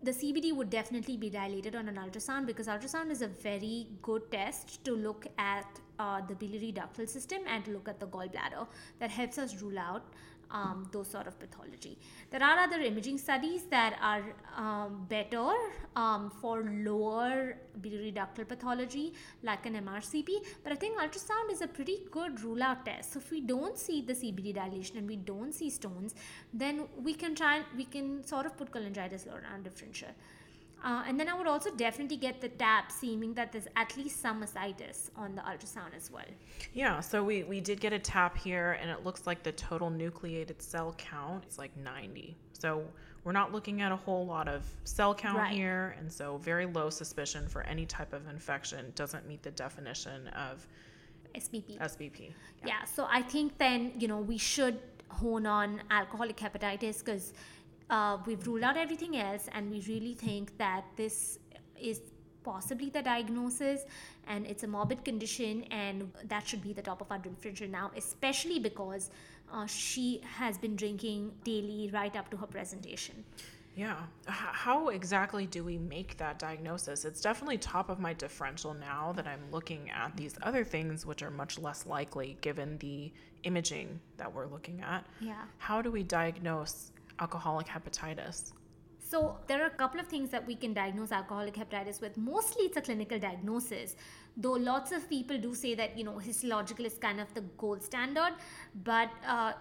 the 0.03 0.13
CBD 0.13 0.55
would 0.55 0.71
definitely 0.71 1.19
be 1.19 1.29
dilated 1.29 1.75
on 1.77 1.87
an 1.89 1.97
ultrasound 1.97 2.47
because 2.47 2.69
ultrasound 2.69 3.11
is 3.11 3.21
a 3.21 3.29
very 3.29 3.87
good 4.01 4.31
test 4.31 4.83
to 4.85 4.93
look 4.93 5.27
at 5.37 5.67
uh, 5.99 6.23
the 6.27 6.35
biliary 6.35 6.73
ductal 6.73 7.07
system 7.07 7.41
and 7.47 7.65
to 7.67 7.71
look 7.73 7.87
at 7.87 8.01
the 8.01 8.07
gallbladder 8.07 8.67
that 8.99 9.11
helps 9.11 9.37
us 9.37 9.61
rule 9.61 9.79
out 9.79 10.05
um, 10.51 10.89
those 10.93 11.09
sort 11.09 11.27
of 11.27 11.39
pathology. 11.39 11.99
There 12.31 12.43
are 12.43 12.59
other 12.59 12.81
imaging 12.81 13.19
studies 13.19 13.65
that 13.71 13.99
are 14.01 14.25
um, 14.57 15.07
better 15.09 15.51
um, 15.97 16.31
for 16.41 16.65
lower 16.85 17.57
biliary 17.81 18.13
ductal 18.13 18.47
pathology, 18.47 19.13
like 19.43 19.67
an 19.67 19.75
MRCP, 19.75 20.29
but 20.63 20.73
I 20.73 20.77
think 20.77 20.99
ultrasound 20.99 21.51
is 21.51 21.63
a 21.63 21.69
pretty 21.69 21.99
good 22.11 22.41
rule 22.43 22.63
out 22.63 22.85
test. 22.85 23.13
So 23.13 23.19
if 23.21 23.31
we 23.31 23.41
don't 23.41 23.79
see 23.79 24.03
the 24.03 24.13
CBD 24.13 24.55
dilation 24.55 24.99
and 24.99 25.07
we 25.07 25.17
don't 25.17 25.53
see 25.53 25.71
stones, 25.71 26.15
then 26.53 26.87
we 27.03 27.15
can 27.15 27.35
try 27.35 27.63
we 27.77 27.85
can 27.85 28.25
sort 28.25 28.47
of 28.47 28.57
put 28.57 28.71
cholangitis 28.71 29.27
on 29.33 29.63
differential. 29.63 30.09
Uh, 30.83 31.05
and 31.07 31.21
then 31.21 31.29
I 31.29 31.35
would 31.35 31.47
also 31.47 31.71
definitely 31.71 32.17
get 32.17 32.41
the 32.41 32.49
tap, 32.49 32.91
seeming 32.91 33.35
that 33.35 33.53
there's 33.53 33.69
at 33.77 33.97
least 33.97 34.21
some 34.21 34.43
ascites 34.43 35.11
on 35.15 35.35
the 35.35 35.43
ultrasound 35.43 35.95
as 35.95 36.11
well. 36.11 36.25
Yeah, 36.73 37.01
so 37.01 37.23
we, 37.23 37.43
we 37.43 37.61
did 37.61 37.81
get 37.81 37.93
a 37.93 37.99
tap 37.99 38.37
here, 38.37 38.79
and 38.81 38.91
it 38.91 39.05
looks 39.05 39.27
like 39.27 39.43
the 39.43 39.53
total 39.53 39.91
nucleated 39.91 40.61
cell 40.63 40.95
count 40.97 41.45
is 41.49 41.59
like 41.59 41.77
90. 41.77 42.35
So 42.53 42.83
we're 43.25 43.33
not 43.33 43.53
looking 43.53 43.83
at 43.83 43.93
a 43.93 43.97
whole 43.97 44.25
lot 44.25 44.49
of 44.49 44.65
cell 44.85 45.15
count 45.15 45.39
right. 45.39 45.53
here, 45.53 45.95
and 45.99 46.11
so 46.11 46.39
very 46.39 46.67
low 46.67 46.89
suspicion 46.89 47.47
for 47.47 47.63
any 47.63 47.85
type 47.85 48.13
of 48.13 48.27
infection 48.29 48.93
doesn't 48.95 49.27
meet 49.29 49.43
the 49.43 49.51
definition 49.51 50.29
of 50.29 50.67
SBP. 51.35 51.79
SBP. 51.79 52.33
Yeah. 52.61 52.67
yeah 52.67 52.85
so 52.85 53.07
I 53.11 53.23
think 53.23 53.59
then, 53.59 53.93
you 53.99 54.09
know, 54.09 54.19
we 54.19 54.39
should 54.39 54.81
hone 55.09 55.47
on 55.47 55.83
alcoholic 55.91 56.37
hepatitis 56.37 57.05
because 57.05 57.33
uh, 57.91 58.19
we've 58.27 58.47
ruled 58.47 58.63
out 58.63 58.77
everything 58.77 59.17
else, 59.17 59.49
and 59.53 59.71
we 59.71 59.81
really 59.89 60.15
think 60.15 60.57
that 60.59 60.85
this 60.97 61.39
is 61.79 62.01
possibly 62.43 62.89
the 62.89 63.03
diagnosis 63.03 63.83
and 64.27 64.47
it's 64.47 64.63
a 64.63 64.67
morbid 64.67 65.05
condition 65.05 65.63
and 65.65 66.11
that 66.25 66.47
should 66.47 66.63
be 66.63 66.73
the 66.73 66.83
top 66.83 67.01
of 67.01 67.11
our 67.11 67.19
differential 67.19 67.69
now 67.69 67.91
especially 67.97 68.59
because 68.59 69.11
uh, 69.53 69.67
she 69.67 70.21
has 70.25 70.57
been 70.57 70.77
drinking 70.77 71.33
daily 71.45 71.91
right 71.93 72.17
up 72.17 72.31
to 72.31 72.37
her 72.37 72.47
presentation. 72.47 73.25
Yeah. 73.77 73.97
How 74.27 74.89
exactly 74.89 75.47
do 75.47 75.65
we 75.65 75.79
make 75.79 76.17
that 76.19 76.39
diagnosis? 76.39 77.05
It's 77.05 77.21
definitely 77.21 77.57
top 77.59 77.89
of 77.89 77.99
my 77.99 78.13
differential 78.13 78.75
now 78.75 79.13
that 79.13 79.27
i'm 79.27 79.43
looking 79.51 79.91
at 79.91 80.17
these 80.17 80.37
other 80.43 80.65
things 80.65 81.07
which 81.07 81.23
are 81.23 81.31
much 81.31 81.59
less 81.59 81.87
likely 81.87 82.37
given 82.41 82.79
the 82.79 83.13
imaging 83.45 84.01
that 84.17 84.33
we're 84.33 84.47
looking 84.47 84.83
at. 84.83 85.07
Yeah. 85.21 85.43
How 85.59 85.83
do 85.83 85.91
we 85.91 86.03
diagnose 86.03 86.93
alcoholic 87.21 87.67
hepatitis? 87.67 88.53
So, 88.99 89.39
there 89.49 89.61
are 89.63 89.67
a 89.67 89.71
couple 89.71 89.99
of 89.99 90.07
things 90.07 90.31
that 90.31 90.47
we 90.47 90.55
can 90.55 90.73
diagnose 90.73 91.11
alcoholic 91.11 91.55
hepatitis 91.55 92.01
with. 92.01 92.17
Mostly 92.17 92.67
it's 92.67 92.77
a 92.77 92.81
clinical 92.81 93.19
diagnosis, 93.19 93.97
though 94.37 94.53
lots 94.53 94.93
of 94.93 95.09
people 95.09 95.37
do 95.37 95.53
say 95.53 95.75
that, 95.75 95.99
you 95.99 96.05
know, 96.05 96.19
histological 96.19 96.87
is 96.87 96.95
kind 96.95 97.21
of 97.21 97.33
the 97.35 97.41
gold 97.59 97.83
standard, 97.83 98.35
but 98.85 99.11
uh, 99.27 99.53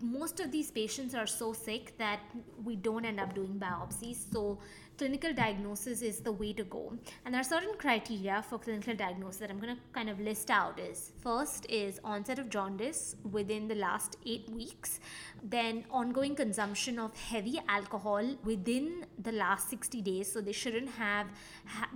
most 0.00 0.40
of 0.40 0.50
these 0.50 0.70
patients 0.70 1.14
are 1.14 1.26
so 1.26 1.52
sick 1.52 1.96
that 1.98 2.20
we 2.64 2.76
don't 2.76 3.04
end 3.04 3.20
up 3.20 3.34
doing 3.34 3.58
biopsies. 3.58 4.32
So, 4.32 4.58
clinical 4.98 5.32
diagnosis 5.32 6.02
is 6.02 6.18
the 6.20 6.32
way 6.32 6.52
to 6.52 6.64
go. 6.64 6.92
And 7.24 7.32
there 7.32 7.40
are 7.40 7.44
certain 7.44 7.74
criteria 7.78 8.44
for 8.48 8.58
clinical 8.58 8.96
diagnosis 8.96 9.38
that 9.40 9.50
I'm 9.50 9.60
going 9.60 9.76
to 9.76 9.80
kind 9.92 10.10
of 10.10 10.18
list 10.18 10.50
out 10.50 10.80
is 10.80 11.12
first 11.22 11.66
is 11.70 12.00
onset 12.02 12.40
of 12.40 12.50
jaundice 12.50 13.14
within 13.30 13.68
the 13.68 13.76
last 13.76 14.16
8 14.26 14.50
weeks, 14.50 14.98
then 15.42 15.84
ongoing 15.90 16.34
consumption 16.34 16.98
of 16.98 17.16
heavy 17.16 17.60
alcohol 17.68 18.36
within 18.44 19.06
the 19.22 19.32
last 19.32 19.70
60 19.70 20.02
days, 20.02 20.32
so 20.32 20.40
they 20.40 20.52
shouldn't 20.52 20.88
have 20.90 21.28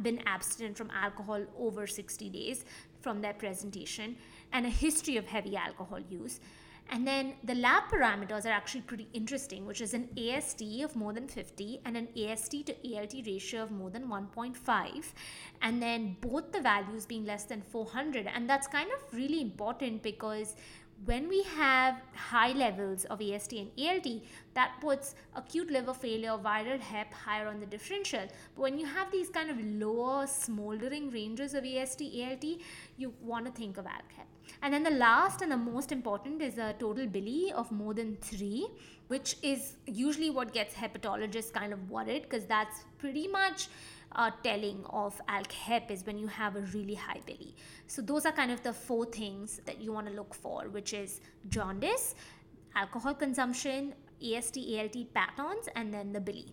been 0.00 0.20
abstinent 0.26 0.76
from 0.76 0.90
alcohol 0.90 1.44
over 1.58 1.86
60 1.86 2.28
days 2.30 2.64
from 3.00 3.20
their 3.20 3.34
presentation 3.34 4.16
and 4.52 4.64
a 4.64 4.70
history 4.70 5.16
of 5.16 5.26
heavy 5.26 5.56
alcohol 5.56 5.98
use 6.08 6.38
and 6.90 7.06
then 7.06 7.34
the 7.44 7.54
lab 7.54 7.84
parameters 7.90 8.44
are 8.44 8.50
actually 8.50 8.82
pretty 8.82 9.08
interesting, 9.12 9.66
which 9.66 9.80
is 9.80 9.94
an 9.94 10.08
AST 10.18 10.62
of 10.82 10.94
more 10.94 11.12
than 11.12 11.26
50 11.26 11.80
and 11.84 11.96
an 11.96 12.08
AST 12.16 12.66
to 12.66 12.74
ALT 12.94 13.14
ratio 13.26 13.62
of 13.62 13.70
more 13.70 13.90
than 13.90 14.08
1.5. 14.08 15.12
And 15.62 15.82
then 15.82 16.16
both 16.20 16.52
the 16.52 16.60
values 16.60 17.06
being 17.06 17.24
less 17.24 17.44
than 17.44 17.62
400. 17.62 18.26
And 18.26 18.48
that's 18.48 18.66
kind 18.66 18.90
of 18.92 19.14
really 19.14 19.40
important 19.40 20.02
because 20.02 20.54
when 21.04 21.28
we 21.28 21.42
have 21.42 22.00
high 22.14 22.52
levels 22.52 23.04
of 23.06 23.20
AST 23.20 23.52
and 23.52 23.70
ALT, 23.76 24.06
that 24.54 24.72
puts 24.80 25.14
acute 25.34 25.70
liver 25.70 25.94
failure, 25.94 26.38
viral 26.42 26.78
hep 26.78 27.12
higher 27.12 27.48
on 27.48 27.58
the 27.58 27.66
differential. 27.66 28.26
But 28.54 28.62
when 28.62 28.78
you 28.78 28.86
have 28.86 29.10
these 29.10 29.28
kind 29.28 29.50
of 29.50 29.56
lower, 29.60 30.26
smoldering 30.26 31.10
ranges 31.10 31.54
of 31.54 31.64
AST, 31.64 32.02
ALT, 32.02 32.44
you 32.96 33.12
want 33.20 33.46
to 33.46 33.52
think 33.52 33.78
of 33.78 33.86
ALK 33.86 34.26
And 34.62 34.72
then 34.72 34.84
the 34.84 34.90
last 34.90 35.42
and 35.42 35.50
the 35.50 35.56
most 35.56 35.90
important 35.90 36.40
is 36.40 36.58
a 36.58 36.74
total 36.78 37.06
bili 37.06 37.50
of 37.52 37.72
more 37.72 37.94
than 37.94 38.16
three, 38.20 38.68
which 39.08 39.36
is 39.42 39.74
usually 39.86 40.30
what 40.30 40.52
gets 40.52 40.74
hepatologists 40.74 41.52
kind 41.52 41.72
of 41.72 41.90
worried 41.90 42.22
because 42.22 42.46
that's 42.46 42.84
pretty 42.98 43.26
much 43.26 43.68
uh, 44.14 44.30
telling 44.42 44.84
of 44.90 45.20
ALK-HEP 45.28 45.90
is 45.90 46.04
when 46.06 46.18
you 46.18 46.26
have 46.26 46.56
a 46.56 46.60
really 46.74 46.94
high 46.94 47.20
bili. 47.26 47.54
So 47.86 48.02
those 48.02 48.26
are 48.26 48.32
kind 48.32 48.50
of 48.50 48.62
the 48.62 48.72
four 48.72 49.06
things 49.06 49.60
that 49.66 49.80
you 49.80 49.92
want 49.92 50.06
to 50.08 50.12
look 50.12 50.34
for, 50.34 50.68
which 50.68 50.92
is 50.92 51.20
jaundice, 51.48 52.14
alcohol 52.74 53.14
consumption, 53.14 53.94
AST, 54.22 54.58
ALT 54.58 55.14
patterns, 55.14 55.68
and 55.74 55.92
then 55.92 56.12
the 56.12 56.20
bili. 56.20 56.52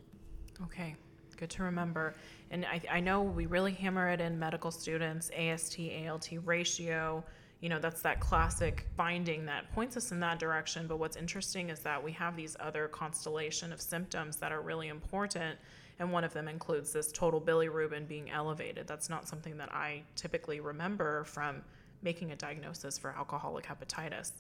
Okay, 0.63 0.95
good 1.37 1.49
to 1.51 1.63
remember. 1.63 2.15
And 2.51 2.65
I, 2.65 2.81
I 2.91 2.99
know 2.99 3.21
we 3.21 3.45
really 3.45 3.71
hammer 3.73 4.09
it 4.09 4.21
in 4.21 4.37
medical 4.37 4.71
students, 4.71 5.29
AST, 5.37 5.79
ALT 5.79 6.29
ratio, 6.43 7.23
you 7.61 7.67
know, 7.67 7.79
that's 7.79 8.01
that 8.01 8.19
classic 8.19 8.85
finding 8.95 9.45
that 9.45 9.71
points 9.73 9.97
us 9.97 10.11
in 10.11 10.19
that 10.21 10.39
direction. 10.39 10.87
But 10.87 10.97
what's 10.97 11.17
interesting 11.17 11.69
is 11.69 11.79
that 11.81 12.01
we 12.01 12.11
have 12.13 12.35
these 12.35 12.55
other 12.59 12.87
constellation 12.87 13.73
of 13.73 13.81
symptoms 13.81 14.37
that 14.37 14.51
are 14.51 14.61
really 14.61 14.87
important. 14.87 15.59
And 15.99 16.11
one 16.11 16.23
of 16.23 16.33
them 16.33 16.47
includes 16.47 16.93
this 16.93 17.11
total 17.11 17.41
bilirubin 17.41 18.07
being 18.07 18.31
elevated. 18.31 18.87
That's 18.87 19.09
not 19.09 19.27
something 19.27 19.57
that 19.57 19.73
I 19.73 20.03
typically 20.15 20.61
remember 20.61 21.25
from 21.25 21.61
making 22.01 22.31
a 22.31 22.35
diagnosis 22.35 22.97
for 22.97 23.13
alcoholic 23.17 23.65
hepatitis. 23.65 24.31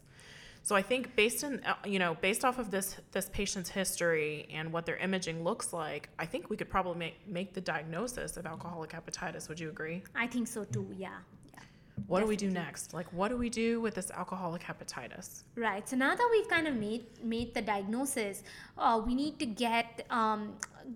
So 0.63 0.75
I 0.75 0.81
think 0.81 1.15
based 1.15 1.43
in 1.43 1.61
uh, 1.65 1.75
you 1.85 1.99
know 1.99 2.15
based 2.21 2.43
off 2.43 2.59
of 2.59 2.69
this 2.71 2.95
this 3.11 3.29
patient's 3.29 3.69
history 3.69 4.47
and 4.53 4.71
what 4.71 4.85
their 4.85 4.97
imaging 4.97 5.43
looks 5.43 5.73
like, 5.73 6.09
I 6.19 6.25
think 6.25 6.49
we 6.49 6.57
could 6.57 6.69
probably 6.69 6.97
make 6.97 7.27
make 7.27 7.53
the 7.53 7.61
diagnosis 7.61 8.37
of 8.37 8.45
alcoholic 8.45 8.91
hepatitis. 8.91 9.47
Would 9.49 9.59
you 9.59 9.69
agree? 9.69 10.03
I 10.15 10.27
think 10.27 10.47
so 10.47 10.65
too. 10.65 10.87
Yeah. 10.97 11.09
yeah. 11.53 11.59
What 12.07 12.19
do 12.19 12.27
we 12.27 12.35
do 12.35 12.49
next? 12.49 12.93
Like 12.93 13.11
what 13.13 13.29
do 13.29 13.37
we 13.37 13.49
do 13.49 13.79
with 13.79 13.95
this 13.95 14.11
alcoholic 14.11 14.61
hepatitis? 14.61 15.43
Right. 15.55 15.87
So 15.87 15.95
now 15.95 16.13
that 16.15 16.29
we've 16.31 16.49
kind 16.49 16.67
of 16.67 16.75
made 16.75 17.05
made 17.23 17.53
the 17.53 17.61
diagnosis, 17.61 18.43
uh, 18.77 19.01
we 19.03 19.15
need 19.15 19.39
to 19.39 19.45
get 19.45 20.05
um, 20.09 20.53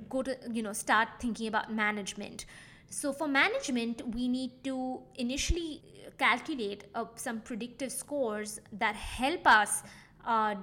go 0.10 0.22
to 0.24 0.38
you 0.52 0.64
know 0.64 0.74
start 0.74 1.10
thinking 1.20 1.48
about 1.48 1.74
management. 1.74 2.46
So 2.90 3.12
for 3.12 3.28
management, 3.28 4.02
we 4.14 4.28
need 4.28 4.64
to 4.66 5.02
initially 5.16 5.82
calculate 6.18 6.86
uh, 6.94 7.06
some 7.16 7.42
predictive 7.42 7.92
scores 7.92 8.60
that 8.74 8.96
help 8.96 9.48
us 9.48 9.82
uh, 10.26 10.56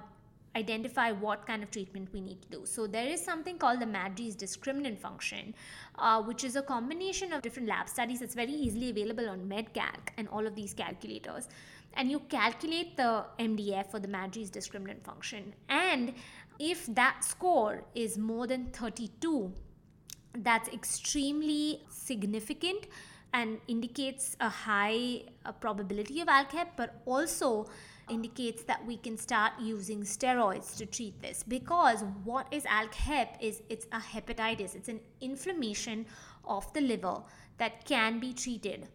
identify 0.56 1.12
what 1.12 1.46
kind 1.46 1.62
of 1.62 1.70
treatment 1.70 2.08
we 2.12 2.20
need 2.20 2.42
to 2.42 2.48
do. 2.48 2.66
So 2.66 2.86
there 2.86 3.06
is 3.06 3.24
something 3.24 3.58
called 3.58 3.80
the 3.80 3.86
Maddrey's 3.86 4.36
discriminant 4.36 4.98
function, 4.98 5.54
uh, 5.98 6.22
which 6.22 6.44
is 6.44 6.56
a 6.56 6.62
combination 6.62 7.32
of 7.32 7.42
different 7.42 7.68
lab 7.68 7.88
studies. 7.88 8.22
It's 8.22 8.34
very 8.34 8.52
easily 8.52 8.90
available 8.90 9.28
on 9.28 9.48
MedCalc 9.48 10.10
and 10.16 10.28
all 10.28 10.46
of 10.46 10.54
these 10.54 10.74
calculators. 10.74 11.48
And 11.94 12.10
you 12.10 12.20
calculate 12.20 12.96
the 12.96 13.24
MDF 13.38 13.92
or 13.92 14.00
the 14.00 14.08
Maddrey's 14.08 14.50
discriminant 14.50 15.02
function. 15.02 15.54
And 15.68 16.14
if 16.60 16.86
that 16.94 17.24
score 17.24 17.82
is 17.94 18.18
more 18.18 18.46
than 18.46 18.66
32, 18.66 19.50
that's 20.38 20.68
extremely 20.68 21.82
significant 21.88 22.86
and 23.32 23.58
indicates 23.66 24.36
a 24.40 24.48
high 24.48 25.22
uh, 25.46 25.52
probability 25.52 26.20
of 26.20 26.28
ALK-HEP, 26.28 26.76
but 26.76 27.00
also 27.06 27.66
indicates 28.10 28.64
that 28.64 28.84
we 28.86 28.96
can 28.98 29.16
start 29.16 29.52
using 29.58 30.02
steroids 30.02 30.76
to 30.76 30.84
treat 30.84 31.20
this. 31.22 31.42
Because 31.42 32.04
what 32.24 32.46
is 32.50 32.64
ALK-HEP 32.64 33.38
is 33.40 33.62
it's 33.70 33.86
a 33.92 33.98
hepatitis. 33.98 34.74
It's 34.74 34.88
an 34.88 35.00
inflammation 35.22 36.04
of 36.44 36.70
the 36.74 36.82
liver 36.82 37.22
that 37.56 37.84
can 37.86 38.20
be 38.20 38.34
treated 38.34 38.88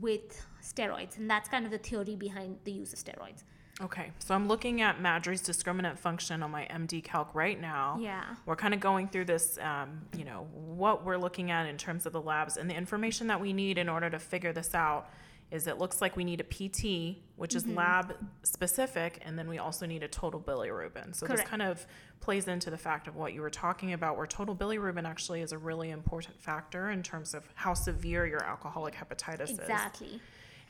with 0.00 0.46
steroids. 0.62 1.18
And 1.18 1.28
that's 1.28 1.48
kind 1.50 1.66
of 1.66 1.70
the 1.70 1.78
theory 1.78 2.16
behind 2.16 2.58
the 2.64 2.72
use 2.72 2.92
of 2.94 2.98
steroids 2.98 3.42
Okay, 3.82 4.10
so 4.18 4.34
I'm 4.34 4.46
looking 4.46 4.82
at 4.82 5.00
Maddrey's 5.00 5.42
discriminant 5.42 5.98
function 5.98 6.42
on 6.42 6.50
my 6.50 6.66
MD 6.70 7.02
Calc 7.02 7.34
right 7.34 7.58
now. 7.58 7.98
Yeah. 8.00 8.24
We're 8.44 8.56
kind 8.56 8.74
of 8.74 8.80
going 8.80 9.08
through 9.08 9.24
this, 9.24 9.58
um, 9.58 10.02
you 10.16 10.24
know, 10.24 10.48
what 10.52 11.04
we're 11.04 11.16
looking 11.16 11.50
at 11.50 11.66
in 11.66 11.78
terms 11.78 12.04
of 12.04 12.12
the 12.12 12.20
labs 12.20 12.56
and 12.56 12.68
the 12.68 12.74
information 12.74 13.26
that 13.28 13.40
we 13.40 13.52
need 13.52 13.78
in 13.78 13.88
order 13.88 14.10
to 14.10 14.18
figure 14.18 14.52
this 14.52 14.74
out. 14.74 15.08
Is 15.50 15.66
it 15.66 15.78
looks 15.78 16.00
like 16.00 16.14
we 16.14 16.22
need 16.22 16.40
a 16.40 16.44
PT, 16.44 17.18
which 17.34 17.56
is 17.56 17.66
lab 17.66 18.14
specific, 18.44 19.20
and 19.24 19.36
then 19.36 19.48
we 19.48 19.58
also 19.58 19.84
need 19.84 20.04
a 20.04 20.08
total 20.08 20.38
bilirubin. 20.38 21.12
So 21.12 21.26
this 21.26 21.40
kind 21.40 21.60
of 21.60 21.84
plays 22.20 22.46
into 22.46 22.70
the 22.70 22.78
fact 22.78 23.08
of 23.08 23.16
what 23.16 23.32
you 23.32 23.40
were 23.40 23.50
talking 23.50 23.92
about, 23.92 24.16
where 24.16 24.28
total 24.28 24.54
bilirubin 24.54 25.08
actually 25.08 25.40
is 25.40 25.50
a 25.50 25.58
really 25.58 25.90
important 25.90 26.40
factor 26.40 26.90
in 26.90 27.02
terms 27.02 27.34
of 27.34 27.48
how 27.56 27.74
severe 27.74 28.26
your 28.26 28.44
alcoholic 28.44 28.94
hepatitis 28.94 29.50
is. 29.50 29.58
exactly 29.58 30.20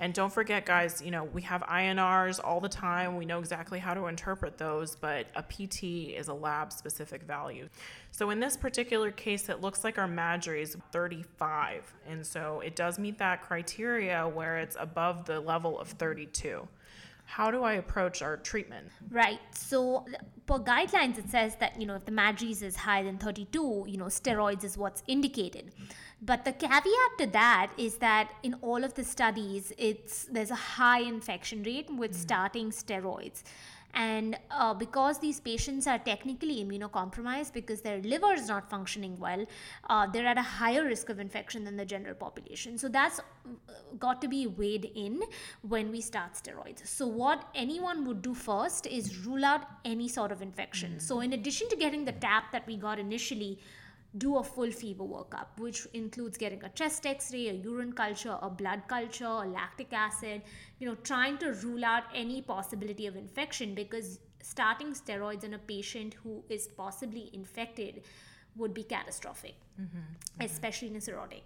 And 0.00 0.14
don't 0.14 0.32
forget, 0.32 0.64
guys, 0.64 1.02
you 1.02 1.10
know, 1.10 1.24
we 1.24 1.42
have 1.42 1.60
INRs 1.60 2.40
all 2.42 2.58
the 2.58 2.70
time. 2.70 3.16
We 3.16 3.26
know 3.26 3.38
exactly 3.38 3.78
how 3.78 3.92
to 3.92 4.06
interpret 4.06 4.56
those, 4.56 4.96
but 4.96 5.26
a 5.36 5.42
PT 5.42 6.14
is 6.16 6.28
a 6.28 6.34
lab 6.34 6.72
specific 6.72 7.22
value. 7.24 7.68
So 8.10 8.30
in 8.30 8.40
this 8.40 8.56
particular 8.56 9.10
case, 9.10 9.50
it 9.50 9.60
looks 9.60 9.84
like 9.84 9.98
our 9.98 10.08
Maddrey 10.08 10.62
is 10.62 10.74
35. 10.90 11.92
And 12.08 12.26
so 12.26 12.60
it 12.60 12.76
does 12.76 12.98
meet 12.98 13.18
that 13.18 13.42
criteria 13.42 14.26
where 14.26 14.56
it's 14.56 14.76
above 14.80 15.26
the 15.26 15.38
level 15.38 15.78
of 15.78 15.88
32. 15.88 16.66
How 17.30 17.52
do 17.52 17.62
I 17.62 17.74
approach 17.74 18.22
our 18.22 18.36
treatment? 18.36 18.88
Right. 19.08 19.38
So 19.54 20.04
per 20.46 20.58
guidelines, 20.58 21.16
it 21.16 21.28
says 21.30 21.54
that 21.60 21.80
you 21.80 21.86
know 21.86 21.94
if 21.94 22.04
the 22.04 22.10
Maddrey's 22.10 22.60
is 22.60 22.74
higher 22.74 23.04
than 23.04 23.18
32, 23.18 23.84
you 23.86 23.96
know 23.96 24.06
steroids 24.06 24.64
is 24.64 24.76
what's 24.76 25.04
indicated. 25.06 25.72
But 26.20 26.44
the 26.44 26.52
caveat 26.52 27.12
to 27.18 27.26
that 27.28 27.70
is 27.78 27.98
that 27.98 28.32
in 28.42 28.54
all 28.62 28.82
of 28.82 28.94
the 28.94 29.04
studies, 29.04 29.72
it's 29.78 30.24
there's 30.24 30.50
a 30.50 30.62
high 30.80 31.02
infection 31.02 31.62
rate 31.62 31.88
with 32.02 32.12
mm. 32.12 32.22
starting 32.26 32.70
steroids. 32.70 33.44
And 33.94 34.38
uh, 34.50 34.74
because 34.74 35.18
these 35.18 35.40
patients 35.40 35.86
are 35.86 35.98
technically 35.98 36.64
immunocompromised 36.64 37.52
because 37.52 37.80
their 37.80 37.98
liver 38.02 38.32
is 38.34 38.48
not 38.48 38.70
functioning 38.70 39.18
well, 39.18 39.44
uh, 39.88 40.06
they're 40.06 40.26
at 40.26 40.38
a 40.38 40.42
higher 40.42 40.84
risk 40.84 41.08
of 41.08 41.18
infection 41.18 41.64
than 41.64 41.76
the 41.76 41.84
general 41.84 42.14
population. 42.14 42.78
So 42.78 42.88
that's 42.88 43.20
got 43.98 44.20
to 44.22 44.28
be 44.28 44.46
weighed 44.46 44.90
in 44.94 45.20
when 45.62 45.90
we 45.90 46.00
start 46.00 46.34
steroids. 46.34 46.86
So, 46.86 47.06
what 47.06 47.48
anyone 47.54 48.06
would 48.06 48.22
do 48.22 48.34
first 48.34 48.86
is 48.86 49.26
rule 49.26 49.44
out 49.44 49.62
any 49.84 50.08
sort 50.08 50.32
of 50.32 50.42
infection. 50.42 51.00
So, 51.00 51.20
in 51.20 51.32
addition 51.32 51.68
to 51.68 51.76
getting 51.76 52.04
the 52.04 52.12
tap 52.12 52.52
that 52.52 52.66
we 52.66 52.76
got 52.76 52.98
initially, 52.98 53.58
do 54.18 54.38
a 54.38 54.42
full 54.42 54.70
fever 54.70 55.04
workup, 55.04 55.46
which 55.58 55.86
includes 55.94 56.36
getting 56.36 56.62
a 56.64 56.68
chest 56.70 57.06
x 57.06 57.32
ray, 57.32 57.48
a 57.48 57.52
urine 57.52 57.92
culture, 57.92 58.36
a 58.42 58.50
blood 58.50 58.82
culture, 58.88 59.24
a 59.24 59.46
lactic 59.46 59.92
acid, 59.92 60.42
you 60.78 60.86
know, 60.88 60.96
trying 60.96 61.38
to 61.38 61.52
rule 61.62 61.84
out 61.84 62.04
any 62.14 62.42
possibility 62.42 63.06
of 63.06 63.16
infection 63.16 63.74
because 63.74 64.18
starting 64.42 64.92
steroids 64.94 65.44
in 65.44 65.54
a 65.54 65.58
patient 65.58 66.14
who 66.22 66.42
is 66.48 66.66
possibly 66.66 67.30
infected 67.32 68.02
would 68.56 68.74
be 68.74 68.82
catastrophic, 68.82 69.54
mm-hmm. 69.80 69.96
Mm-hmm. 69.96 70.44
especially 70.44 70.88
in 70.88 70.96
a 70.96 70.98
cirrhotic. 70.98 71.42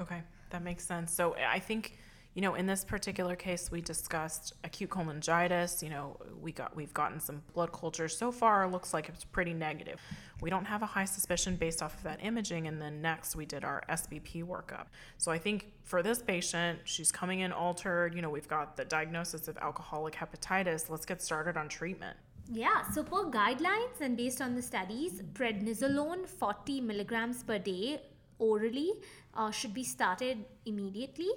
Okay, 0.00 0.22
that 0.50 0.62
makes 0.62 0.84
sense. 0.84 1.12
So 1.12 1.36
I 1.36 1.58
think, 1.58 1.98
you 2.38 2.42
know, 2.42 2.54
in 2.54 2.66
this 2.66 2.84
particular 2.84 3.34
case, 3.34 3.68
we 3.68 3.80
discussed 3.80 4.52
acute 4.62 4.90
cholangitis. 4.90 5.82
You 5.82 5.90
know, 5.90 6.16
we 6.40 6.52
got 6.52 6.76
we've 6.76 6.94
gotten 6.94 7.18
some 7.18 7.42
blood 7.52 7.72
cultures 7.72 8.16
so 8.16 8.30
far. 8.30 8.70
Looks 8.70 8.94
like 8.94 9.08
it's 9.08 9.24
pretty 9.24 9.52
negative. 9.52 10.00
We 10.40 10.48
don't 10.48 10.64
have 10.64 10.82
a 10.82 10.86
high 10.86 11.04
suspicion 11.04 11.56
based 11.56 11.82
off 11.82 11.96
of 11.96 12.04
that 12.04 12.20
imaging, 12.22 12.68
and 12.68 12.80
then 12.80 13.02
next 13.02 13.34
we 13.34 13.44
did 13.44 13.64
our 13.64 13.82
SBP 13.88 14.44
workup. 14.44 14.86
So 15.16 15.32
I 15.32 15.38
think 15.38 15.72
for 15.82 16.00
this 16.00 16.22
patient, 16.22 16.78
she's 16.84 17.10
coming 17.10 17.40
in 17.40 17.50
altered. 17.50 18.14
You 18.14 18.22
know, 18.22 18.30
we've 18.30 18.46
got 18.46 18.76
the 18.76 18.84
diagnosis 18.84 19.48
of 19.48 19.58
alcoholic 19.58 20.14
hepatitis. 20.14 20.88
Let's 20.88 21.06
get 21.06 21.20
started 21.20 21.56
on 21.56 21.68
treatment. 21.68 22.16
Yeah, 22.48 22.88
so 22.92 23.02
per 23.02 23.24
guidelines 23.38 24.00
and 24.00 24.16
based 24.16 24.40
on 24.40 24.54
the 24.54 24.62
studies, 24.62 25.22
prednisolone 25.32 26.24
40 26.24 26.82
milligrams 26.82 27.42
per 27.42 27.58
day 27.58 28.00
orally 28.38 28.92
uh, 29.34 29.50
should 29.50 29.74
be 29.74 29.84
started 29.84 30.44
immediately. 30.66 31.28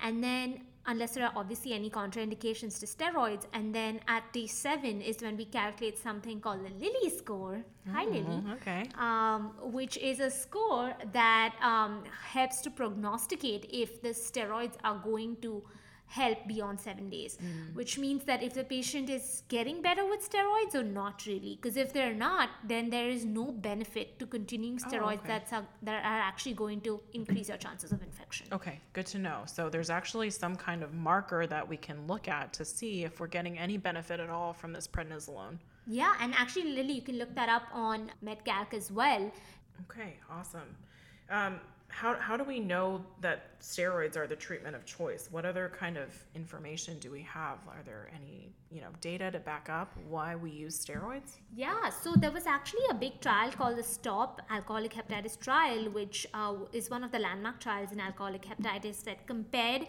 And 0.00 0.22
then, 0.22 0.60
unless 0.86 1.14
there 1.14 1.24
are 1.24 1.32
obviously 1.34 1.72
any 1.72 1.90
contraindications 1.90 2.78
to 2.80 2.86
steroids, 2.86 3.44
and 3.52 3.74
then 3.74 4.00
at 4.08 4.32
day 4.32 4.46
seven 4.46 5.00
is 5.00 5.20
when 5.22 5.36
we 5.36 5.44
calculate 5.46 5.98
something 5.98 6.40
called 6.40 6.64
the 6.64 6.70
Lilly 6.84 7.10
score. 7.16 7.64
Hi, 7.92 8.04
Lily. 8.04 8.20
Mm, 8.22 8.52
Okay. 8.54 8.84
Um, 8.98 9.52
which 9.62 9.96
is 9.98 10.20
a 10.20 10.30
score 10.30 10.94
that 11.12 11.54
um, 11.62 12.04
helps 12.32 12.60
to 12.62 12.70
prognosticate 12.70 13.66
if 13.70 14.00
the 14.02 14.10
steroids 14.10 14.74
are 14.84 14.98
going 14.98 15.36
to 15.42 15.62
help 16.06 16.46
beyond 16.46 16.80
seven 16.80 17.10
days, 17.10 17.38
which 17.74 17.98
means 17.98 18.24
that 18.24 18.42
if 18.42 18.54
the 18.54 18.64
patient 18.64 19.10
is 19.10 19.42
getting 19.48 19.82
better 19.82 20.04
with 20.06 20.28
steroids 20.28 20.74
or 20.74 20.82
not 20.82 21.26
really, 21.26 21.58
because 21.60 21.76
if 21.76 21.92
they're 21.92 22.14
not, 22.14 22.48
then 22.64 22.90
there 22.90 23.08
is 23.08 23.24
no 23.24 23.50
benefit 23.52 24.18
to 24.18 24.26
continuing 24.26 24.78
steroids 24.78 25.18
okay. 25.18 25.28
that's 25.28 25.52
are, 25.52 25.66
that 25.82 26.04
are 26.04 26.20
actually 26.20 26.54
going 26.54 26.80
to 26.80 27.00
increase 27.12 27.48
your 27.48 27.58
chances 27.58 27.92
of 27.92 28.02
infection. 28.02 28.46
Okay, 28.52 28.80
good 28.92 29.06
to 29.06 29.18
know. 29.18 29.42
So 29.46 29.68
there's 29.68 29.90
actually 29.90 30.30
some 30.30 30.56
kind 30.56 30.82
of 30.82 30.94
marker 30.94 31.46
that 31.46 31.68
we 31.68 31.76
can 31.76 32.06
look 32.06 32.28
at 32.28 32.52
to 32.54 32.64
see 32.64 33.04
if 33.04 33.20
we're 33.20 33.26
getting 33.26 33.58
any 33.58 33.76
benefit 33.76 34.20
at 34.20 34.30
all 34.30 34.52
from 34.52 34.72
this 34.72 34.86
prednisolone. 34.86 35.58
Yeah, 35.86 36.14
and 36.20 36.34
actually, 36.34 36.72
Lily, 36.72 36.94
you 36.94 37.02
can 37.02 37.16
look 37.16 37.34
that 37.34 37.48
up 37.48 37.62
on 37.72 38.10
MedCalc 38.24 38.74
as 38.74 38.90
well. 38.90 39.30
Okay, 39.82 40.16
awesome. 40.30 40.76
Um, 41.30 41.60
how, 41.96 42.14
how 42.20 42.36
do 42.36 42.44
we 42.44 42.60
know 42.60 43.02
that 43.22 43.58
steroids 43.60 44.16
are 44.18 44.26
the 44.26 44.36
treatment 44.36 44.76
of 44.76 44.84
choice? 44.84 45.28
What 45.30 45.46
other 45.46 45.72
kind 45.82 45.96
of 45.96 46.08
information 46.34 46.98
do 46.98 47.10
we 47.10 47.22
have? 47.22 47.56
Are 47.66 47.82
there 47.86 48.10
any 48.14 48.52
you 48.70 48.82
know 48.82 48.92
data 49.00 49.30
to 49.30 49.38
back 49.38 49.70
up 49.70 49.90
why 50.10 50.36
we 50.36 50.50
use 50.50 50.74
steroids? 50.84 51.30
Yeah, 51.54 51.88
so 51.88 52.12
there 52.14 52.30
was 52.30 52.46
actually 52.46 52.86
a 52.90 52.94
big 52.94 53.22
trial 53.22 53.50
called 53.50 53.78
the 53.78 53.82
STOP 53.82 54.42
Alcoholic 54.50 54.92
Hepatitis 54.92 55.40
Trial, 55.40 55.88
which 55.90 56.26
uh, 56.34 56.54
is 56.74 56.90
one 56.90 57.02
of 57.02 57.12
the 57.12 57.18
landmark 57.18 57.60
trials 57.60 57.92
in 57.92 58.00
alcoholic 58.00 58.42
hepatitis 58.42 59.02
that 59.04 59.26
compared 59.26 59.86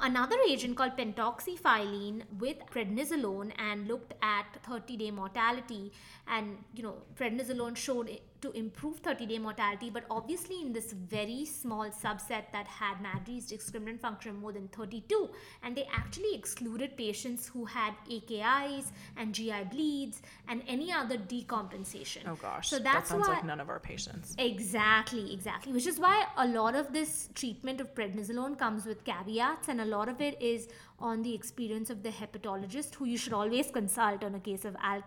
another 0.00 0.36
agent 0.48 0.76
called 0.78 0.96
pentoxifylline 0.96 2.22
with 2.38 2.56
prednisolone 2.72 3.52
and 3.58 3.86
looked 3.86 4.14
at 4.22 4.46
30 4.62 4.96
day 4.96 5.10
mortality. 5.10 5.92
And, 6.26 6.56
you 6.74 6.82
know, 6.82 6.94
prednisolone 7.16 7.76
showed 7.76 8.08
to 8.42 8.50
improve 8.52 8.98
30 8.98 9.26
day 9.26 9.38
mortality, 9.38 9.90
but 9.90 10.04
obviously 10.10 10.60
in 10.62 10.72
this 10.72 10.92
very 10.92 11.44
small 11.44 11.88
subset 11.90 12.44
that 12.52 12.66
had 12.66 12.96
Maddrey's 13.02 13.50
discriminant 13.50 14.00
function 14.00 14.36
more 14.36 14.52
than 14.52 14.68
32, 14.68 15.30
and 15.62 15.76
they 15.76 15.86
actually 15.92 16.34
excluded 16.34 16.96
patients 16.96 17.46
who 17.46 17.64
had 17.64 17.94
AKIs 18.10 18.86
and 19.16 19.34
GI 19.34 19.64
bleeds 19.70 20.22
and 20.48 20.62
any 20.66 20.92
other 20.92 21.16
decompensation. 21.16 22.22
Oh 22.26 22.36
gosh. 22.36 22.68
So 22.68 22.78
that 22.78 23.06
sounds 23.06 23.28
why 23.28 23.34
like 23.34 23.44
none 23.44 23.60
of 23.60 23.68
our 23.68 23.80
patients. 23.80 24.34
Exactly, 24.38 25.32
exactly. 25.32 25.72
Which 25.72 25.86
is 25.86 25.98
why 25.98 26.26
a 26.36 26.46
lot 26.46 26.74
of 26.74 26.92
this 26.92 27.28
treatment 27.34 27.80
of 27.80 27.94
prednisolone 27.94 28.58
comes 28.58 28.86
with 28.86 29.04
caveats, 29.04 29.68
and 29.68 29.80
a 29.80 29.84
lot 29.84 30.08
of 30.08 30.20
it 30.20 30.40
is 30.40 30.68
on 30.98 31.22
the 31.22 31.34
experience 31.34 31.90
of 31.90 32.02
the 32.02 32.10
hepatologist, 32.10 32.94
who 32.94 33.06
you 33.06 33.16
should 33.16 33.32
always 33.32 33.70
consult 33.70 34.24
on 34.24 34.34
a 34.34 34.40
case 34.40 34.64
of 34.64 34.74
hmm. 34.74 34.84
al- 34.84 35.04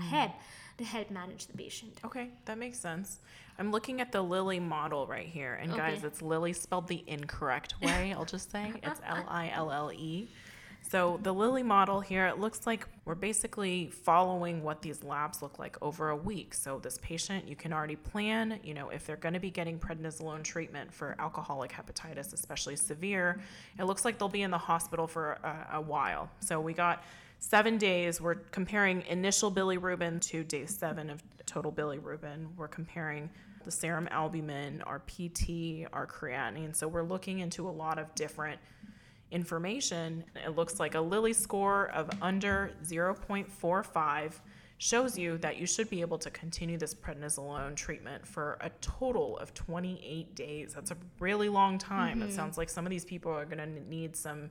hep 0.00 0.40
to 0.78 0.84
help 0.84 1.10
manage 1.10 1.46
the 1.46 1.56
patient. 1.56 2.00
Okay, 2.04 2.30
that 2.44 2.58
makes 2.58 2.78
sense. 2.78 3.20
I'm 3.58 3.72
looking 3.72 4.00
at 4.00 4.12
the 4.12 4.22
Lilly 4.22 4.60
model 4.60 5.06
right 5.06 5.26
here. 5.26 5.54
And 5.54 5.74
guys, 5.74 6.04
it's 6.04 6.20
Lilly 6.20 6.52
spelled 6.52 6.88
the 6.88 7.02
incorrect 7.06 7.74
way, 7.80 8.12
I'll 8.16 8.24
just 8.26 8.50
say. 8.50 8.72
It's 8.82 9.00
L 9.06 9.24
I 9.28 9.50
L 9.54 9.70
L 9.70 9.90
E. 9.92 10.28
So 10.88 11.18
the 11.22 11.32
Lilly 11.32 11.64
model 11.64 12.00
here, 12.00 12.26
it 12.26 12.38
looks 12.38 12.64
like 12.64 12.86
we're 13.04 13.16
basically 13.16 13.86
following 13.90 14.62
what 14.62 14.82
these 14.82 15.02
labs 15.02 15.42
look 15.42 15.58
like 15.58 15.76
over 15.82 16.10
a 16.10 16.16
week. 16.16 16.54
So 16.54 16.78
this 16.78 16.98
patient, 17.02 17.48
you 17.48 17.56
can 17.56 17.72
already 17.72 17.96
plan, 17.96 18.60
you 18.62 18.72
know, 18.72 18.90
if 18.90 19.04
they're 19.04 19.16
going 19.16 19.34
to 19.34 19.40
be 19.40 19.50
getting 19.50 19.80
prednisolone 19.80 20.44
treatment 20.44 20.94
for 20.94 21.16
alcoholic 21.18 21.72
hepatitis, 21.72 22.32
especially 22.32 22.76
severe, 22.76 23.40
it 23.78 23.84
looks 23.84 24.04
like 24.04 24.18
they'll 24.18 24.28
be 24.28 24.42
in 24.42 24.52
the 24.52 24.58
hospital 24.58 25.08
for 25.08 25.32
a, 25.42 25.76
a 25.78 25.80
while. 25.80 26.30
So 26.38 26.60
we 26.60 26.72
got 26.72 27.02
seven 27.38 27.78
days. 27.78 28.20
We're 28.20 28.34
comparing 28.34 29.02
initial 29.08 29.50
bilirubin 29.50 30.20
to 30.22 30.44
day 30.44 30.66
seven 30.66 31.10
of 31.10 31.22
total 31.46 31.72
bilirubin. 31.72 32.48
We're 32.56 32.68
comparing 32.68 33.30
the 33.64 33.70
serum 33.70 34.08
albumin, 34.10 34.82
our 34.82 35.00
PT, 35.00 35.86
our 35.92 36.06
creatinine. 36.06 36.74
So 36.74 36.86
we're 36.88 37.02
looking 37.02 37.40
into 37.40 37.68
a 37.68 37.70
lot 37.70 37.98
of 37.98 38.14
different 38.14 38.60
information. 39.30 40.24
It 40.44 40.56
looks 40.56 40.78
like 40.78 40.94
a 40.94 41.00
Lilly 41.00 41.32
score 41.32 41.88
of 41.88 42.08
under 42.22 42.72
0.45 42.84 44.32
shows 44.78 45.18
you 45.18 45.38
that 45.38 45.56
you 45.56 45.66
should 45.66 45.88
be 45.88 46.00
able 46.00 46.18
to 46.18 46.30
continue 46.30 46.76
this 46.76 46.94
prednisolone 46.94 47.74
treatment 47.74 48.26
for 48.26 48.58
a 48.60 48.70
total 48.80 49.38
of 49.38 49.54
28 49.54 50.34
days. 50.34 50.74
That's 50.74 50.90
a 50.90 50.96
really 51.18 51.48
long 51.48 51.78
time. 51.78 52.20
It 52.20 52.26
mm-hmm. 52.26 52.36
sounds 52.36 52.58
like 52.58 52.68
some 52.68 52.84
of 52.84 52.90
these 52.90 53.04
people 53.04 53.32
are 53.32 53.46
going 53.46 53.58
to 53.58 53.88
need 53.88 54.14
some 54.14 54.50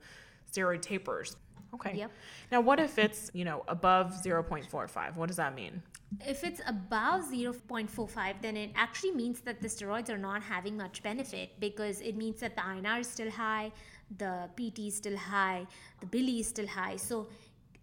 steroid 0.52 0.82
tapers. 0.82 1.36
Okay. 1.76 1.98
Yep. 1.98 2.12
Now, 2.52 2.62
what 2.62 2.80
if 2.80 2.98
it's, 2.98 3.30
you 3.34 3.44
know, 3.44 3.64
above 3.68 4.14
0.45? 4.14 5.16
What 5.18 5.28
does 5.28 5.38
that 5.38 5.54
mean? 5.56 5.82
If 6.26 6.44
it's 6.44 6.62
above 6.68 7.26
0.45, 7.26 8.42
then 8.42 8.56
it 8.56 8.72
actually 8.76 9.12
means 9.12 9.42
that 9.42 9.62
the 9.62 9.68
steroids 9.68 10.10
are 10.10 10.18
not 10.18 10.42
having 10.42 10.78
much 10.78 11.04
benefit 11.04 11.60
because 11.60 12.00
it 12.00 12.16
means 12.16 12.40
that 12.40 12.56
the 12.56 12.62
INR 12.62 13.02
is 13.02 13.08
still 13.08 13.30
high, 13.30 13.72
the 14.18 14.50
PT 14.56 14.80
is 14.92 14.96
still 14.96 15.18
high, 15.18 15.68
the 16.00 16.06
Billy 16.06 16.40
is 16.40 16.48
still 16.48 16.68
high. 16.68 16.96
So 16.96 17.28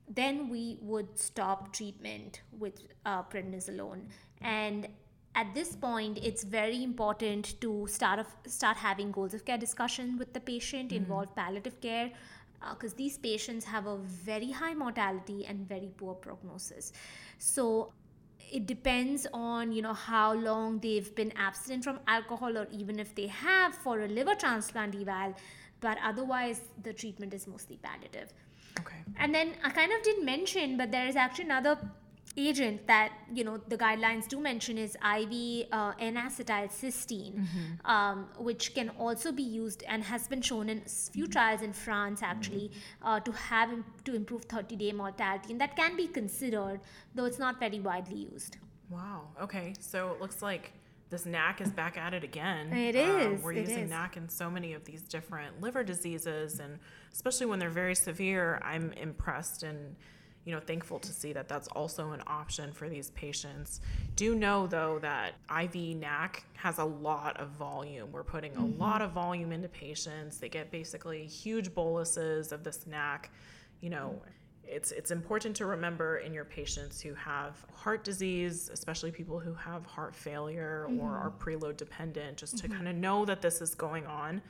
then 0.09 0.49
we 0.49 0.79
would 0.81 1.19
stop 1.19 1.73
treatment 1.73 2.41
with 2.59 2.83
uh, 3.05 3.23
prednisolone. 3.25 4.05
And 4.41 4.89
at 5.35 5.55
this 5.55 5.75
point, 5.75 6.19
it's 6.23 6.45
very 6.45 6.83
important 6.83 7.61
to 7.61 7.87
start 7.89 8.19
of, 8.19 8.27
start 8.47 8.77
having 8.77 9.11
goals 9.11 9.35
of 9.35 9.45
care 9.45 9.59
discussion 9.59 10.19
with 10.19 10.33
the 10.33 10.41
patient, 10.41 10.93
involve 10.93 11.35
palliative 11.35 11.81
care, 11.81 12.11
Uh, 12.63 12.75
because 12.75 12.95
these 12.95 13.19
patients 13.19 13.65
have 13.65 13.87
a 13.87 13.97
very 13.99 14.51
high 14.51 14.75
mortality 14.75 15.45
and 15.47 15.69
very 15.69 15.91
poor 15.97 16.15
prognosis. 16.15 16.93
So 17.39 17.93
it 18.53 18.67
depends 18.67 19.27
on 19.33 19.73
you 19.73 19.83
know 19.83 19.95
how 19.95 20.35
long 20.35 20.79
they've 20.81 21.15
been 21.15 21.33
abstinent 21.37 21.83
from 21.83 21.99
alcohol 22.07 22.59
or 22.59 22.67
even 22.71 22.99
if 22.99 23.15
they 23.15 23.27
have 23.27 23.75
for 23.75 24.01
a 24.01 24.09
liver 24.09 24.35
transplant 24.35 24.95
eval 24.95 25.35
but 25.81 25.97
otherwise 26.05 26.61
the 26.83 26.93
treatment 26.93 27.33
is 27.33 27.47
mostly 27.47 27.79
palliative 27.83 28.33
Okay. 28.81 28.97
and 29.17 29.35
then 29.35 29.55
i 29.65 29.71
kind 29.71 29.93
of 29.93 30.03
didn't 30.03 30.25
mention 30.25 30.77
but 30.77 30.91
there 30.91 31.07
is 31.07 31.17
actually 31.17 31.45
another 31.45 31.79
agent 32.37 32.87
that 32.87 33.13
you 33.35 33.45
know 33.45 33.59
the 33.69 33.77
guidelines 33.77 34.27
do 34.27 34.41
mention 34.41 34.79
is 34.79 34.97
iv 35.17 35.67
uh, 35.73 35.93
n-acetylcysteine 35.99 37.47
um, 37.85 38.27
which 38.39 38.75
can 38.75 38.89
also 38.99 39.33
be 39.33 39.43
used 39.43 39.83
and 39.87 40.03
has 40.05 40.29
been 40.29 40.41
shown 40.41 40.69
in 40.69 40.81
few 40.81 41.27
trials 41.27 41.63
in 41.63 41.73
france 41.73 42.23
actually 42.23 42.71
uh, 43.03 43.21
to 43.21 43.33
have 43.33 43.71
to 44.05 44.15
improve 44.15 44.45
30 44.45 44.77
day 44.77 44.93
mortality 44.93 45.53
and 45.53 45.61
that 45.61 45.77
can 45.77 45.97
be 45.97 46.07
considered 46.07 46.81
though 47.15 47.25
it's 47.27 47.39
not 47.39 47.59
very 47.61 47.81
widely 47.81 48.17
used 48.17 48.57
Wow. 48.91 49.29
Okay. 49.41 49.73
So 49.81 50.13
it 50.13 50.21
looks 50.21 50.43
like 50.43 50.73
this 51.09 51.25
NAC 51.25 51.63
is 51.63 51.71
back 51.71 51.97
at 51.97 52.13
it 52.13 52.25
again. 52.25 52.71
It 52.75 52.95
Um, 52.95 53.43
we're 53.43 53.53
it 53.55 53.61
using 53.61 53.85
is. 53.85 53.91
NAC 53.91 54.19
in 54.19 54.29
so 54.29 54.51
many 54.51 54.75
of 54.75 54.85
these 54.85 55.01
different 55.03 55.63
liver 55.63 55.83
diseases, 55.83 56.61
and 56.61 56.79
especially 57.11 57.47
when 57.47 57.59
they're 57.59 57.71
very 57.71 57.95
severe, 57.95 58.61
I'm 58.63 58.93
impressed 58.93 59.63
and 59.63 59.97
you 60.45 60.53
know 60.53 60.61
thankful 60.61 60.99
to 60.99 61.13
see 61.13 61.33
that 61.33 61.49
that's 61.49 61.69
also 61.69 62.13
an 62.13 62.23
option 62.27 62.73
for 62.73 62.89
these 62.89 63.11
patients. 63.11 63.81
Do 64.17 64.35
know 64.35 64.67
though 64.67 64.99
that 65.01 65.35
IV 65.51 65.97
NAC 65.97 66.45
has 66.55 66.79
a 66.79 66.85
lot 66.85 67.39
of 67.41 67.49
volume. 67.51 68.11
We're 68.11 68.25
putting 68.25 68.55
a 68.57 68.61
mm-hmm. 68.61 68.81
lot 68.81 69.03
of 69.03 69.13
volume 69.13 69.53
into 69.53 69.69
patients. 69.69 70.39
They 70.39 70.49
get 70.49 70.71
basically 70.71 71.27
huge 71.27 71.75
boluses 71.75 72.53
of 72.53 72.65
this 72.65 72.87
NAC. 72.87 73.31
You 73.81 73.91
know, 73.91 74.21
it's 74.65 74.91
it's 74.91 75.11
important 75.11 75.55
to 75.57 75.67
remember 75.67 76.19
in 76.19 76.33
your 76.33 76.45
patients 76.45 77.01
who 77.01 77.15
have 77.15 77.65
heart 77.73 78.05
disease, 78.05 78.71
especially 78.73 79.13
people 79.13 79.39
who 79.39 79.55
have 79.55 79.87
heart 79.87 80.15
failure 80.15 80.87
or 80.89 80.93
mm-hmm. 80.93 81.05
are 81.05 81.33
preload 81.39 81.77
dependent, 81.77 82.37
just 82.37 82.59
to 82.59 82.65
mm-hmm. 82.65 82.77
kind 82.77 82.89
of 82.89 82.97
know 82.97 83.25
that 83.25 83.43
this 83.43 83.61
is 83.61 83.75
going 83.75 84.07
on. 84.07 84.43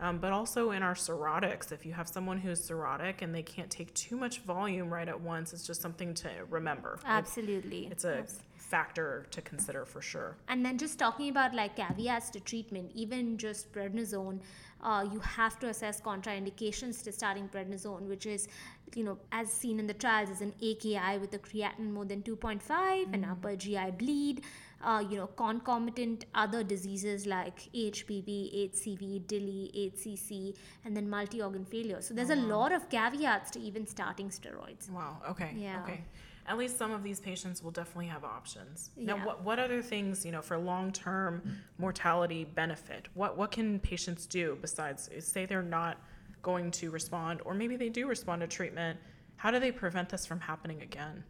Um, 0.00 0.18
but 0.18 0.32
also 0.32 0.70
in 0.70 0.82
our 0.82 0.94
cirrhotics, 0.94 1.72
if 1.72 1.84
you 1.84 1.92
have 1.92 2.08
someone 2.08 2.38
who's 2.38 2.68
cirrhotic 2.68 3.20
and 3.20 3.34
they 3.34 3.42
can't 3.42 3.70
take 3.70 3.92
too 3.94 4.16
much 4.16 4.40
volume 4.40 4.92
right 4.92 5.08
at 5.08 5.20
once, 5.20 5.52
it's 5.52 5.66
just 5.66 5.80
something 5.82 6.14
to 6.14 6.30
remember. 6.50 6.98
Absolutely 7.04 7.88
it's 7.90 8.04
a 8.04 8.18
Abs- 8.18 8.40
factor 8.56 9.26
to 9.30 9.40
consider 9.42 9.84
for 9.84 10.00
sure. 10.00 10.36
And 10.48 10.64
then 10.64 10.78
just 10.78 10.98
talking 10.98 11.30
about 11.30 11.54
like 11.54 11.76
caveats 11.76 12.30
to 12.30 12.40
treatment, 12.40 12.92
even 12.94 13.38
just 13.38 13.72
prednisone, 13.72 14.40
uh, 14.82 15.04
you 15.12 15.18
have 15.20 15.58
to 15.60 15.68
assess 15.68 16.00
contraindications 16.00 17.02
to 17.04 17.10
starting 17.10 17.48
prednisone, 17.48 18.02
which 18.02 18.26
is, 18.26 18.46
you 18.94 19.02
know, 19.02 19.18
as 19.32 19.52
seen 19.52 19.80
in 19.80 19.86
the 19.86 19.94
trials, 19.94 20.30
is 20.30 20.40
an 20.40 20.54
AKI 20.62 21.18
with 21.18 21.34
a 21.34 21.38
creatinine 21.38 21.92
more 21.92 22.04
than 22.04 22.22
2.5, 22.22 23.12
an 23.12 23.24
upper 23.24 23.56
GI 23.56 23.92
bleed, 23.98 24.42
uh, 24.82 25.02
you 25.08 25.16
know, 25.16 25.26
concomitant 25.26 26.26
other 26.34 26.62
diseases 26.62 27.26
like 27.26 27.68
HBV, 27.74 28.70
HCV, 28.72 29.26
DILI, 29.26 29.92
HCC, 29.92 30.54
and 30.84 30.96
then 30.96 31.08
multi-organ 31.10 31.64
failure. 31.64 32.00
So 32.00 32.14
there's 32.14 32.30
a 32.30 32.36
lot 32.36 32.72
of 32.72 32.88
caveats 32.88 33.50
to 33.52 33.60
even 33.60 33.86
starting 33.86 34.28
steroids. 34.30 34.88
Wow. 34.90 35.18
Okay. 35.30 35.52
Yeah. 35.56 35.82
Okay. 35.82 36.02
At 36.46 36.56
least 36.56 36.78
some 36.78 36.92
of 36.92 37.02
these 37.02 37.20
patients 37.20 37.62
will 37.62 37.72
definitely 37.72 38.06
have 38.06 38.24
options. 38.24 38.90
Now, 38.96 39.16
Yeah. 39.16 39.24
what, 39.26 39.42
what 39.44 39.58
other 39.58 39.82
things, 39.82 40.24
you 40.24 40.32
know, 40.32 40.40
for 40.40 40.56
long-term 40.56 41.42
mortality 41.76 42.44
benefit? 42.44 43.08
What 43.14 43.36
what 43.36 43.50
can 43.50 43.78
patients 43.80 44.24
do 44.26 44.56
besides 44.60 45.10
say 45.18 45.44
they're 45.44 45.62
not 45.62 45.98
going 46.42 46.70
to 46.70 46.90
respond, 46.90 47.42
or 47.44 47.52
maybe 47.52 47.76
they 47.76 47.88
do 47.90 48.06
respond 48.06 48.40
to 48.42 48.46
treatment? 48.46 48.98
How 49.36 49.50
do 49.50 49.58
they 49.60 49.70
prevent 49.72 50.08
this 50.08 50.24
from 50.24 50.40
happening 50.40 50.80
again? 50.82 51.22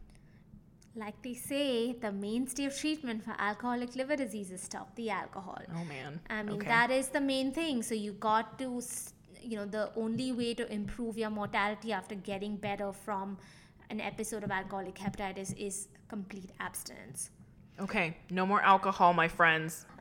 Like 0.94 1.22
they 1.22 1.34
say, 1.34 1.92
the 1.92 2.10
mainstay 2.10 2.64
of 2.64 2.76
treatment 2.76 3.24
for 3.24 3.34
alcoholic 3.38 3.94
liver 3.94 4.16
disease 4.16 4.50
is 4.50 4.60
stop 4.60 4.94
the 4.96 5.10
alcohol. 5.10 5.60
Oh 5.74 5.84
man. 5.84 6.20
I 6.28 6.42
mean, 6.42 6.56
okay. 6.56 6.66
that 6.66 6.90
is 6.90 7.08
the 7.08 7.20
main 7.20 7.52
thing. 7.52 7.82
So 7.82 7.94
you 7.94 8.12
got 8.12 8.58
to, 8.58 8.82
you 9.42 9.56
know, 9.56 9.64
the 9.64 9.90
only 9.96 10.32
way 10.32 10.54
to 10.54 10.70
improve 10.72 11.16
your 11.16 11.30
mortality 11.30 11.92
after 11.92 12.14
getting 12.14 12.56
better 12.56 12.92
from 12.92 13.38
an 13.90 14.00
episode 14.00 14.42
of 14.44 14.50
alcoholic 14.50 14.96
hepatitis 14.96 15.56
is 15.56 15.88
complete 16.08 16.50
abstinence. 16.58 17.30
Okay. 17.80 18.16
No 18.30 18.44
more 18.44 18.62
alcohol, 18.62 19.12
my 19.12 19.28
friends. 19.28 19.86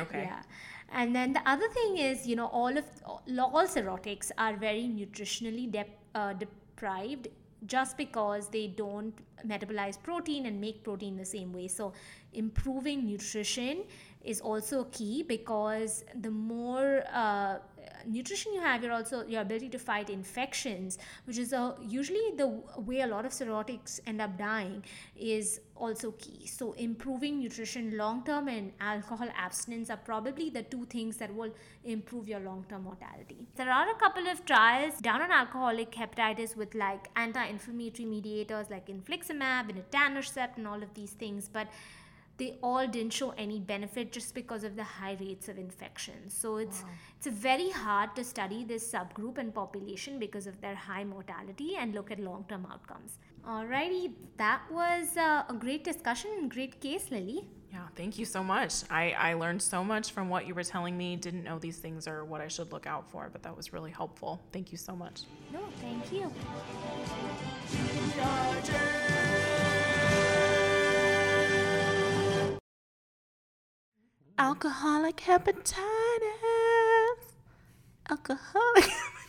Okay. 0.00 0.22
Yeah. 0.22 0.42
And 0.92 1.14
then 1.14 1.32
the 1.32 1.46
other 1.46 1.68
thing 1.68 1.98
is, 1.98 2.26
you 2.26 2.36
know, 2.36 2.46
all 2.46 2.76
of 2.76 2.84
all 3.06 3.66
cirrhotics 3.66 4.30
are 4.38 4.56
very 4.56 4.84
nutritionally 4.84 5.70
dep 5.70 5.90
uh, 6.14 6.32
deprived 6.32 7.28
just 7.66 7.96
because 7.96 8.48
they 8.48 8.66
don't 8.66 9.14
metabolize 9.46 10.00
protein 10.02 10.46
and 10.46 10.60
make 10.60 10.82
protein 10.82 11.16
the 11.16 11.24
same 11.24 11.52
way. 11.52 11.68
So 11.68 11.92
improving 12.32 13.06
nutrition 13.06 13.84
is 14.24 14.40
also 14.40 14.84
key 14.92 15.22
because 15.22 16.04
the 16.20 16.30
more 16.30 17.04
uh, 17.12 17.58
nutrition 18.06 18.52
you 18.52 18.60
have, 18.60 18.82
you're 18.82 18.92
also 18.92 19.26
your 19.26 19.42
ability 19.42 19.68
to 19.70 19.78
fight 19.78 20.10
infections, 20.10 20.98
which 21.24 21.38
is 21.38 21.52
a, 21.52 21.76
usually 21.80 22.32
the 22.36 22.60
way 22.78 23.00
a 23.00 23.06
lot 23.06 23.24
of 23.24 23.32
cirrhotics 23.32 24.00
end 24.06 24.20
up 24.20 24.38
dying, 24.38 24.84
is 25.16 25.60
also 25.76 26.12
key. 26.12 26.46
So 26.46 26.72
improving 26.72 27.40
nutrition 27.40 27.96
long 27.96 28.24
term 28.24 28.48
and 28.48 28.72
alcohol 28.80 29.28
abstinence 29.36 29.90
are 29.90 29.96
probably 29.96 30.50
the 30.50 30.62
two 30.62 30.84
things 30.86 31.16
that 31.16 31.34
will 31.34 31.52
improve 31.84 32.28
your 32.28 32.40
long 32.40 32.64
term 32.68 32.84
mortality. 32.84 33.46
There 33.56 33.70
are 33.70 33.90
a 33.90 33.94
couple 33.96 34.28
of 34.28 34.44
trials 34.44 34.94
done 35.00 35.22
on 35.22 35.32
alcoholic 35.32 35.90
hepatitis 35.92 36.56
with 36.56 36.74
like 36.74 37.08
anti-inflammatory 37.16 38.06
mediators 38.06 38.70
like 38.70 38.86
infliximab 38.86 39.70
and 39.70 39.90
etanercept 39.90 40.56
and 40.56 40.66
all 40.66 40.82
of 40.82 40.94
these 40.94 41.10
things, 41.10 41.48
but 41.48 41.68
they 42.38 42.56
all 42.62 42.86
didn't 42.86 43.12
show 43.12 43.30
any 43.30 43.60
benefit 43.60 44.12
just 44.12 44.34
because 44.34 44.64
of 44.64 44.76
the 44.76 44.84
high 44.84 45.16
rates 45.20 45.48
of 45.48 45.58
infection. 45.58 46.28
So 46.28 46.56
it's 46.56 46.84
it's 47.16 47.26
very 47.26 47.70
hard 47.70 48.16
to 48.16 48.24
study 48.24 48.64
this 48.64 48.90
subgroup 48.90 49.38
and 49.38 49.54
population 49.54 50.18
because 50.18 50.46
of 50.46 50.60
their 50.60 50.74
high 50.74 51.04
mortality 51.04 51.76
and 51.78 51.94
look 51.94 52.10
at 52.10 52.18
long-term 52.18 52.66
outcomes. 52.70 53.18
Alrighty, 53.46 54.12
that 54.36 54.62
was 54.70 55.16
uh, 55.16 55.44
a 55.48 55.54
great 55.54 55.84
discussion 55.84 56.30
and 56.38 56.50
great 56.50 56.80
case, 56.80 57.10
Lily. 57.10 57.44
Yeah, 57.72 57.86
thank 57.96 58.18
you 58.18 58.26
so 58.26 58.44
much. 58.44 58.72
I, 58.90 59.12
I 59.12 59.34
learned 59.34 59.62
so 59.62 59.82
much 59.82 60.12
from 60.12 60.28
what 60.28 60.46
you 60.46 60.54
were 60.54 60.62
telling 60.62 60.96
me. 60.96 61.16
Didn't 61.16 61.42
know 61.42 61.58
these 61.58 61.78
things 61.78 62.06
are 62.06 62.22
what 62.24 62.42
I 62.42 62.48
should 62.48 62.70
look 62.70 62.86
out 62.86 63.10
for, 63.10 63.30
but 63.32 63.42
that 63.44 63.56
was 63.56 63.72
really 63.72 63.90
helpful. 63.90 64.42
Thank 64.52 64.72
you 64.72 64.78
so 64.78 64.94
much. 64.94 65.22
No, 65.52 65.60
thank 65.80 66.12
you. 66.12 66.30
Alcoholic 74.38 75.16
hepatitis. 75.16 75.72
Alcoholic. 78.10 78.90